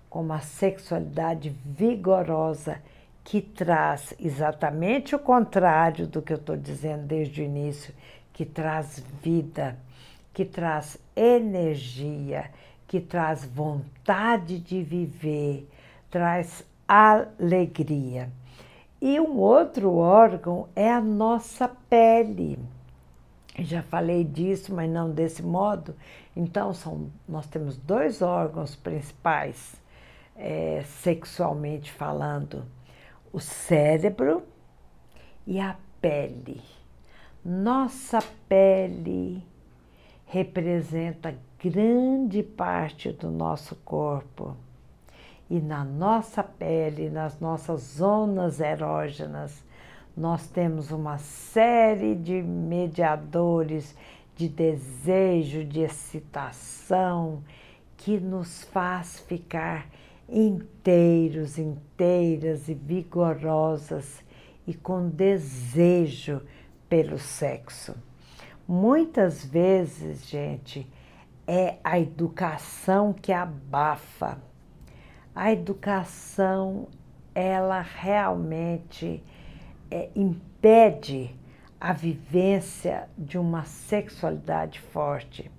com 0.10 0.22
uma 0.22 0.42
sexualidade 0.42 1.56
vigorosa 1.66 2.82
que 3.24 3.42
traz 3.42 4.14
exatamente 4.20 5.16
o 5.16 5.20
contrário 5.20 6.08
do 6.08 6.22
que 6.22 6.34
eu 6.34 6.38
estou 6.38 6.58
dizendo 6.58 7.06
desde 7.06 7.42
o 7.42 7.46
início, 7.46 7.94
que 8.34 8.46
traz 8.46 9.04
vida 9.22 9.78
que 10.34 10.46
traz 10.46 10.98
energia, 11.16 12.50
que 12.88 13.00
traz 13.00 13.46
vontade 13.46 14.60
de 14.60 14.82
viver, 14.82 15.68
traz 16.10 16.66
alegria. 16.88 18.30
E 19.02 19.20
um 19.20 19.38
outro 19.38 19.96
órgão 19.96 20.68
é 20.76 20.92
a 20.92 21.02
nossa 21.02 21.68
pele. 21.90 22.60
Já 23.64 23.82
falei 23.84 24.24
disso, 24.24 24.74
mas 24.74 24.90
não 24.90 25.12
desse 25.12 25.44
modo. 25.44 25.96
Então, 26.36 26.74
são, 26.74 27.10
nós 27.28 27.48
temos 27.48 27.78
dois 27.78 28.22
órgãos 28.22 28.76
principais, 28.76 29.76
é, 30.36 30.84
sexualmente 30.86 31.92
falando: 31.92 32.66
o 33.32 33.40
cérebro 33.40 34.44
e 35.46 35.60
a 35.60 35.76
pele. 36.02 36.62
Nossa 37.44 38.20
pele 38.48 39.44
representa 40.26 41.36
grande 41.62 42.42
parte 42.42 43.12
do 43.12 43.30
nosso 43.30 43.76
corpo. 43.78 44.56
E 45.50 45.60
na 45.60 45.84
nossa 45.84 46.42
pele, 46.42 47.10
nas 47.10 47.40
nossas 47.40 47.82
zonas 47.82 48.62
erógenas, 48.62 49.62
nós 50.16 50.48
temos 50.48 50.92
uma 50.92 51.18
série 51.18 52.16
de 52.16 52.42
mediadores 52.42 53.96
de 54.36 54.50
desejo, 54.50 55.64
de 55.64 55.82
excitação, 55.82 57.44
que 57.98 58.20
nos 58.20 58.64
faz 58.64 59.20
ficar 59.20 59.88
inteiros, 60.28 61.58
inteiras 61.58 62.68
e 62.68 62.74
vigorosas 62.74 64.24
e 64.66 64.74
com 64.74 65.10
desejo 65.10 66.42
pelo 66.90 67.20
sexo. 67.20 67.96
Muitas 68.68 69.46
vezes, 69.46 70.28
gente, 70.28 70.90
é 71.46 71.78
a 71.84 72.00
educação 72.00 73.14
que 73.14 73.32
abafa. 73.32 74.42
A 75.36 75.52
educação, 75.52 76.88
ela 77.36 77.82
realmente 77.82 79.24
é, 79.92 80.10
impede 80.16 81.36
a 81.80 81.92
vivência 81.92 83.10
de 83.18 83.38
uma 83.38 83.66
sexualidade 83.66 84.80
forte. 84.80 85.52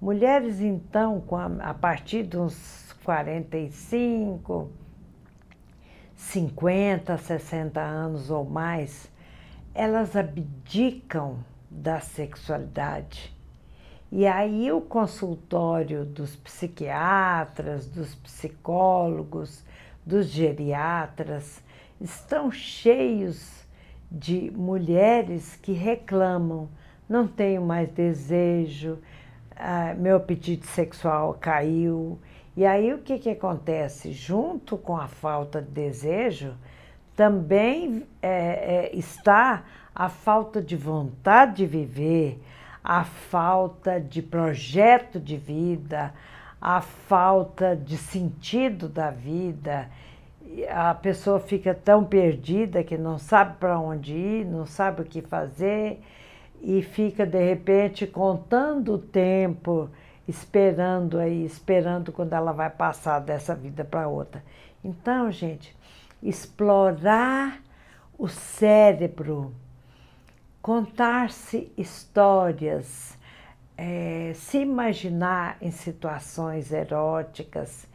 Mulheres, 0.00 0.60
então, 0.60 1.22
a, 1.32 1.70
a 1.70 1.74
partir 1.74 2.24
dos 2.24 2.92
45, 3.04 4.70
50, 6.16 7.16
60 7.16 7.80
anos 7.80 8.30
ou 8.30 8.44
mais, 8.44 9.10
elas 9.74 10.16
abdicam 10.16 11.44
da 11.70 12.00
sexualidade. 12.00 13.34
E 14.10 14.26
aí 14.26 14.72
o 14.72 14.80
consultório 14.80 16.04
dos 16.04 16.34
psiquiatras, 16.34 17.86
dos 17.86 18.14
psicólogos, 18.16 19.64
dos 20.04 20.26
geriatras 20.26 21.62
estão 22.00 22.50
cheios 22.50 23.66
de 24.10 24.50
mulheres 24.50 25.56
que 25.56 25.72
reclamam: 25.72 26.68
não 27.08 27.26
tenho 27.26 27.62
mais 27.62 27.88
desejo, 27.90 28.98
ah, 29.56 29.94
meu 29.94 30.16
apetite 30.16 30.66
sexual 30.66 31.36
caiu. 31.40 32.18
E 32.56 32.66
aí 32.66 32.92
o 32.92 32.98
que, 32.98 33.18
que 33.18 33.30
acontece? 33.30 34.12
Junto 34.12 34.76
com 34.76 34.96
a 34.96 35.06
falta 35.06 35.62
de 35.62 35.70
desejo, 35.70 36.54
também 37.14 38.06
é, 38.20 38.90
é, 38.90 38.96
está 38.96 39.64
a 39.94 40.08
falta 40.08 40.60
de 40.60 40.76
vontade 40.76 41.56
de 41.56 41.66
viver, 41.66 42.42
a 42.82 43.04
falta 43.04 44.00
de 44.00 44.22
projeto 44.22 45.20
de 45.20 45.36
vida, 45.36 46.14
a 46.60 46.80
falta 46.80 47.76
de 47.76 47.96
sentido 47.96 48.88
da 48.88 49.10
vida 49.10 49.88
a 50.68 50.94
pessoa 50.94 51.38
fica 51.38 51.74
tão 51.74 52.04
perdida 52.04 52.82
que 52.82 52.98
não 52.98 53.18
sabe 53.18 53.56
para 53.58 53.78
onde 53.78 54.14
ir, 54.14 54.44
não 54.44 54.66
sabe 54.66 55.02
o 55.02 55.04
que 55.04 55.22
fazer 55.22 56.00
e 56.60 56.82
fica 56.82 57.24
de 57.24 57.42
repente 57.42 58.06
contando 58.06 58.94
o 58.94 58.98
tempo, 58.98 59.88
esperando 60.28 61.18
aí, 61.18 61.44
esperando 61.44 62.12
quando 62.12 62.32
ela 62.32 62.52
vai 62.52 62.70
passar 62.70 63.20
dessa 63.20 63.54
vida 63.54 63.84
para 63.84 64.08
outra. 64.08 64.44
Então, 64.84 65.30
gente, 65.30 65.76
explorar 66.22 67.60
o 68.18 68.28
cérebro, 68.28 69.54
contar-se 70.60 71.72
histórias, 71.76 73.18
é, 73.76 74.32
se 74.34 74.58
imaginar 74.58 75.56
em 75.60 75.70
situações 75.70 76.70
eróticas, 76.70 77.88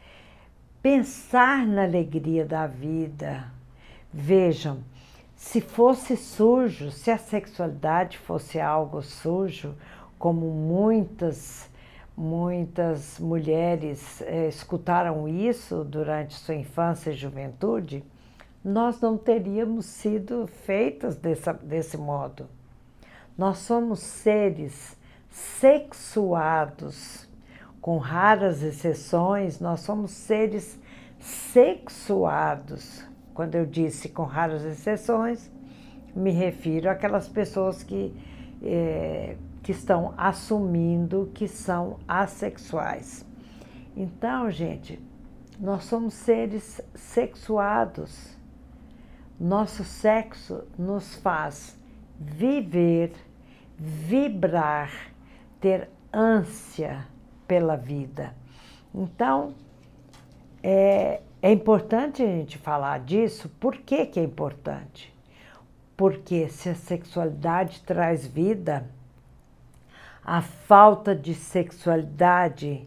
pensar 0.86 1.66
na 1.66 1.82
alegria 1.82 2.46
da 2.46 2.64
vida. 2.64 3.50
Vejam, 4.12 4.84
se 5.34 5.60
fosse 5.60 6.16
sujo, 6.16 6.92
se 6.92 7.10
a 7.10 7.18
sexualidade 7.18 8.16
fosse 8.18 8.60
algo 8.60 9.02
sujo, 9.02 9.74
como 10.16 10.46
muitas 10.46 11.68
muitas 12.16 13.18
mulheres 13.18 14.22
é, 14.22 14.46
escutaram 14.46 15.26
isso 15.26 15.82
durante 15.82 16.34
sua 16.34 16.54
infância 16.54 17.10
e 17.10 17.14
juventude, 17.14 18.04
nós 18.64 19.00
não 19.00 19.18
teríamos 19.18 19.86
sido 19.86 20.46
feitas 20.46 21.16
dessa, 21.16 21.52
desse 21.52 21.96
modo. 21.96 22.46
Nós 23.36 23.58
somos 23.58 23.98
seres 23.98 24.96
sexuados, 25.28 27.25
com 27.86 27.98
raras 27.98 28.64
exceções, 28.64 29.60
nós 29.60 29.78
somos 29.78 30.10
seres 30.10 30.76
sexuados. 31.20 33.06
Quando 33.32 33.54
eu 33.54 33.64
disse 33.64 34.08
com 34.08 34.24
raras 34.24 34.64
exceções, 34.64 35.48
me 36.12 36.32
refiro 36.32 36.90
àquelas 36.90 37.28
pessoas 37.28 37.84
que, 37.84 38.12
é, 38.60 39.36
que 39.62 39.70
estão 39.70 40.12
assumindo 40.16 41.30
que 41.32 41.46
são 41.46 42.00
assexuais. 42.08 43.24
Então, 43.96 44.50
gente, 44.50 45.00
nós 45.56 45.84
somos 45.84 46.14
seres 46.14 46.80
sexuados. 46.92 48.36
Nosso 49.38 49.84
sexo 49.84 50.64
nos 50.76 51.14
faz 51.14 51.78
viver, 52.18 53.12
vibrar, 53.78 54.90
ter 55.60 55.88
ânsia 56.12 57.14
pela 57.46 57.76
vida. 57.76 58.34
Então, 58.94 59.54
é, 60.62 61.20
é 61.42 61.52
importante 61.52 62.22
a 62.22 62.26
gente 62.26 62.58
falar 62.58 63.00
disso. 63.00 63.48
Por 63.60 63.76
que, 63.78 64.06
que 64.06 64.18
é 64.18 64.24
importante? 64.24 65.14
Porque 65.96 66.48
se 66.48 66.68
a 66.68 66.74
sexualidade 66.74 67.82
traz 67.82 68.26
vida, 68.26 68.84
a 70.24 70.42
falta 70.42 71.14
de 71.14 71.34
sexualidade 71.34 72.86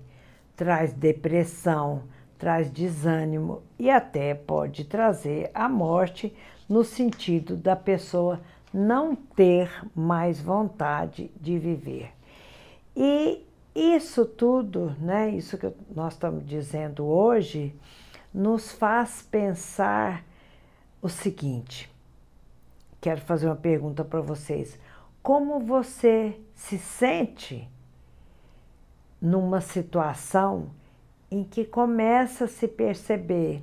traz 0.55 0.91
depressão, 0.91 2.03
traz 2.37 2.69
desânimo 2.69 3.63
e 3.77 3.89
até 3.89 4.33
pode 4.33 4.83
trazer 4.83 5.49
a 5.53 5.69
morte 5.69 6.35
no 6.67 6.83
sentido 6.83 7.55
da 7.55 7.75
pessoa 7.75 8.41
não 8.73 9.15
ter 9.15 9.71
mais 9.95 10.41
vontade 10.41 11.31
de 11.39 11.57
viver. 11.57 12.11
E 12.95 13.45
isso 13.79 14.25
tudo, 14.25 14.95
né, 14.99 15.29
isso 15.29 15.57
que 15.57 15.71
nós 15.95 16.13
estamos 16.13 16.45
dizendo 16.45 17.05
hoje, 17.05 17.75
nos 18.33 18.71
faz 18.71 19.21
pensar 19.21 20.23
o 21.01 21.09
seguinte. 21.09 21.89
Quero 23.01 23.21
fazer 23.21 23.47
uma 23.47 23.55
pergunta 23.55 24.03
para 24.03 24.21
vocês. 24.21 24.77
Como 25.21 25.59
você 25.59 26.39
se 26.55 26.77
sente 26.77 27.67
numa 29.21 29.61
situação 29.61 30.69
em 31.31 31.43
que 31.43 31.65
começa 31.65 32.45
a 32.45 32.47
se 32.47 32.67
perceber 32.67 33.61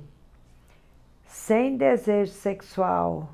sem 1.25 1.75
desejo 1.75 2.31
sexual. 2.31 3.29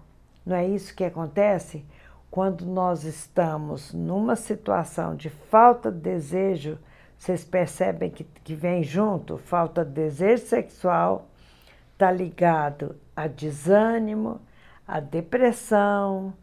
Não 0.46 0.56
é 0.56 0.68
isso 0.68 0.96
que 0.96 1.04
acontece? 1.04 1.86
Quando 2.34 2.66
nós 2.66 3.04
estamos 3.04 3.94
numa 3.94 4.36
situação 4.36 5.16
de 5.16 5.30
falta 5.30 5.92
de 5.92 6.00
desejo, 6.00 6.80
vocês 7.16 7.46
percebem 7.46 8.10
que, 8.10 8.24
que 8.24 8.56
vem 8.56 8.82
junto? 8.82 9.38
Falta 9.38 9.86
de 9.86 9.92
desejo 9.92 10.48
sexual, 10.48 11.28
está 11.92 12.12
ligado 12.12 12.96
a 13.16 13.28
desânimo, 13.28 14.42
a 14.88 15.00
depressão, 15.00 16.34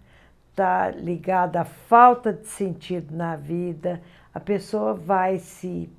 está 0.50 0.92
ligado 0.92 1.56
à 1.56 1.64
falta 1.64 2.32
de 2.32 2.46
sentido 2.46 3.12
na 3.12 3.34
vida, 3.34 4.00
a 4.32 4.38
pessoa 4.38 4.94
vai 4.94 5.38
se 5.38 5.90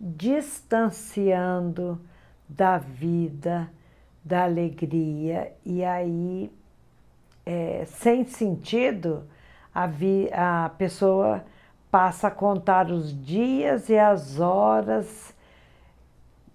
distanciando 0.00 2.00
da 2.48 2.78
vida, 2.78 3.68
da 4.24 4.44
alegria, 4.44 5.52
e 5.66 5.84
aí, 5.84 6.50
é, 7.48 7.86
sem 7.86 8.26
sentido, 8.26 9.24
a, 9.74 9.86
vi, 9.86 10.28
a 10.34 10.70
pessoa 10.76 11.42
passa 11.90 12.28
a 12.28 12.30
contar 12.30 12.90
os 12.90 13.10
dias 13.24 13.88
e 13.88 13.98
as 13.98 14.38
horas 14.38 15.34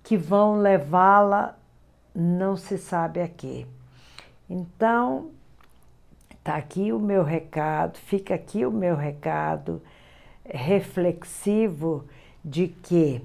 que 0.04 0.16
vão 0.16 0.58
levá-la, 0.58 1.58
não 2.14 2.56
se 2.56 2.78
sabe 2.78 3.22
a 3.22 3.28
quê. 3.28 3.66
Então, 4.48 5.32
tá 6.44 6.58
aqui 6.58 6.94
o 6.94 7.00
meu 7.00 7.24
recado, 7.24 7.98
fica 7.98 8.36
aqui 8.36 8.64
o 8.64 8.70
meu 8.72 8.96
recado 8.96 9.82
reflexivo 10.46 12.06
de 12.46 12.68
que 12.68 13.20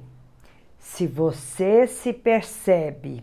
se 0.79 1.07
você 1.07 1.87
se 1.87 2.15
percebe 2.15 3.23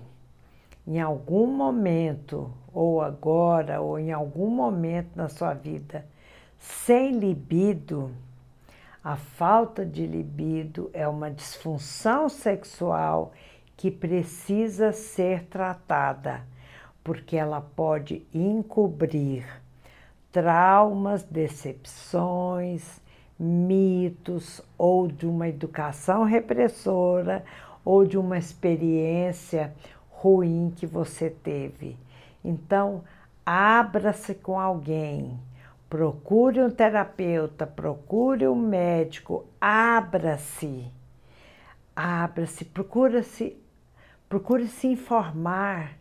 em 0.88 1.00
algum 1.02 1.48
momento, 1.48 2.52
ou 2.74 3.02
agora, 3.02 3.82
ou 3.82 3.98
em 3.98 4.12
algum 4.12 4.50
momento 4.50 5.10
na 5.16 5.28
sua 5.28 5.54
vida, 5.54 6.06
sem 6.60 7.18
libido, 7.18 8.12
a 9.04 9.16
falta 9.16 9.86
de 9.86 10.06
libido 10.06 10.90
é 10.94 11.08
uma 11.08 11.30
disfunção 11.30 12.28
sexual 12.28 13.34
que 13.78 13.92
precisa 13.92 14.92
ser 14.92 15.46
tratada, 15.46 16.42
porque 17.04 17.36
ela 17.36 17.62
pode 17.62 18.26
encobrir 18.34 19.46
traumas, 20.32 21.24
decepções, 21.24 23.00
mitos 23.38 24.62
ou 24.78 25.08
de 25.08 25.28
uma 25.28 25.48
educação 25.48 26.24
repressora 26.24 27.44
ou 27.84 28.06
de 28.06 28.18
uma 28.18 28.38
experiência 28.38 29.74
ruim 30.26 30.74
que 30.76 30.88
você 30.88 31.30
teve. 31.30 31.96
Então, 32.44 33.04
abra-se 33.46 34.34
com 34.34 34.60
alguém, 34.60 35.40
procure 35.88 36.64
um 36.64 36.72
terapeuta, 36.72 37.68
procure 37.68 38.48
um 38.48 38.56
médico, 38.56 39.46
abra-se. 39.62 40.92
Abra-se, 41.96 42.66
procure-se 42.66 43.56
procure 44.28 44.68
se 44.68 44.88
informar 44.88 45.94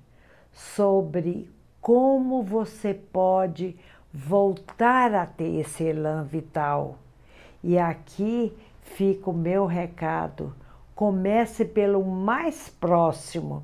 sobre 0.51 1.51
como 1.79 2.43
você 2.43 2.95
pode 2.95 3.77
voltar 4.11 5.13
a 5.13 5.27
ter 5.27 5.61
esse 5.61 5.85
elan 5.85 6.25
vital 6.25 6.99
e 7.63 7.79
aqui 7.79 8.57
fica 8.81 9.29
o 9.29 9.35
meu 9.35 9.67
recado. 9.67 10.55
Comece 10.95 11.65
pelo 11.65 12.03
mais 12.03 12.69
próximo, 12.71 13.63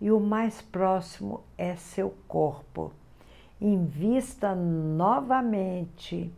e 0.00 0.10
o 0.10 0.20
mais 0.20 0.60
próximo 0.60 1.42
é 1.56 1.76
seu 1.76 2.14
corpo. 2.28 2.92
Invista 3.60 4.54
novamente 4.54 6.32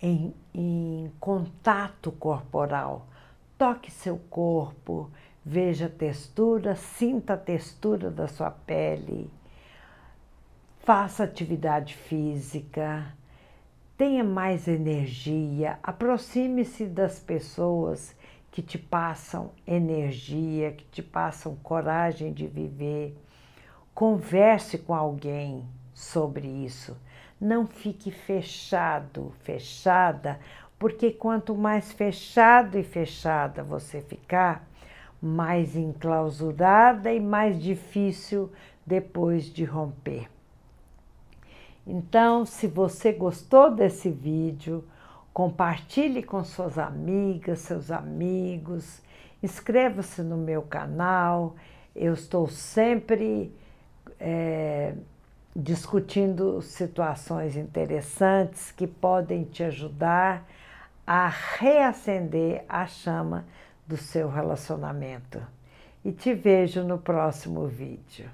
em, 0.00 0.34
em 0.54 1.12
contato 1.20 2.10
corporal. 2.12 3.06
Toque 3.58 3.90
seu 3.90 4.18
corpo, 4.30 5.10
veja 5.44 5.86
a 5.86 5.90
textura, 5.90 6.74
sinta 6.74 7.34
a 7.34 7.38
textura 7.38 8.10
da 8.10 8.26
sua 8.26 8.50
pele. 8.50 9.30
Faça 10.80 11.24
atividade 11.24 11.94
física 11.94 13.14
tenha 14.02 14.24
mais 14.24 14.66
energia, 14.66 15.78
aproxime-se 15.80 16.86
das 16.86 17.20
pessoas 17.20 18.16
que 18.52 18.60
te 18.60 18.78
passam 18.78 19.50
energia, 19.66 20.72
que 20.72 20.84
te 20.84 21.02
passam 21.02 21.56
coragem 21.62 22.34
de 22.34 22.46
viver. 22.46 23.16
Converse 23.94 24.76
com 24.76 24.94
alguém 24.94 25.66
sobre 25.94 26.46
isso. 26.46 26.96
Não 27.40 27.66
fique 27.66 28.10
fechado, 28.10 29.32
fechada, 29.40 30.38
porque 30.78 31.10
quanto 31.10 31.54
mais 31.54 31.92
fechado 31.92 32.78
e 32.78 32.84
fechada 32.84 33.64
você 33.64 34.02
ficar, 34.02 34.68
mais 35.20 35.74
enclausurada 35.74 37.10
e 37.10 37.20
mais 37.20 37.58
difícil 37.58 38.52
depois 38.84 39.46
de 39.46 39.64
romper. 39.64 40.28
Então, 41.86 42.44
se 42.44 42.66
você 42.66 43.12
gostou 43.12 43.74
desse 43.74 44.10
vídeo, 44.10 44.84
compartilhe 45.32 46.22
com 46.22 46.44
suas 46.44 46.78
amigas, 46.78 47.60
seus 47.60 47.90
amigos, 47.90 49.00
inscreva-se 49.42 50.22
no 50.22 50.36
meu 50.36 50.62
canal. 50.62 51.56
Eu 51.94 52.14
estou 52.14 52.48
sempre 52.48 53.54
é, 54.20 54.94
discutindo 55.54 56.60
situações 56.62 57.56
interessantes 57.56 58.70
que 58.70 58.86
podem 58.86 59.44
te 59.44 59.62
ajudar 59.64 60.46
a 61.06 61.28
reacender 61.28 62.64
a 62.68 62.86
chama 62.86 63.44
do 63.86 63.96
seu 63.96 64.30
relacionamento. 64.30 65.42
E 66.04 66.12
te 66.12 66.34
vejo 66.34 66.82
no 66.82 66.98
próximo 66.98 67.66
vídeo. 67.66 68.28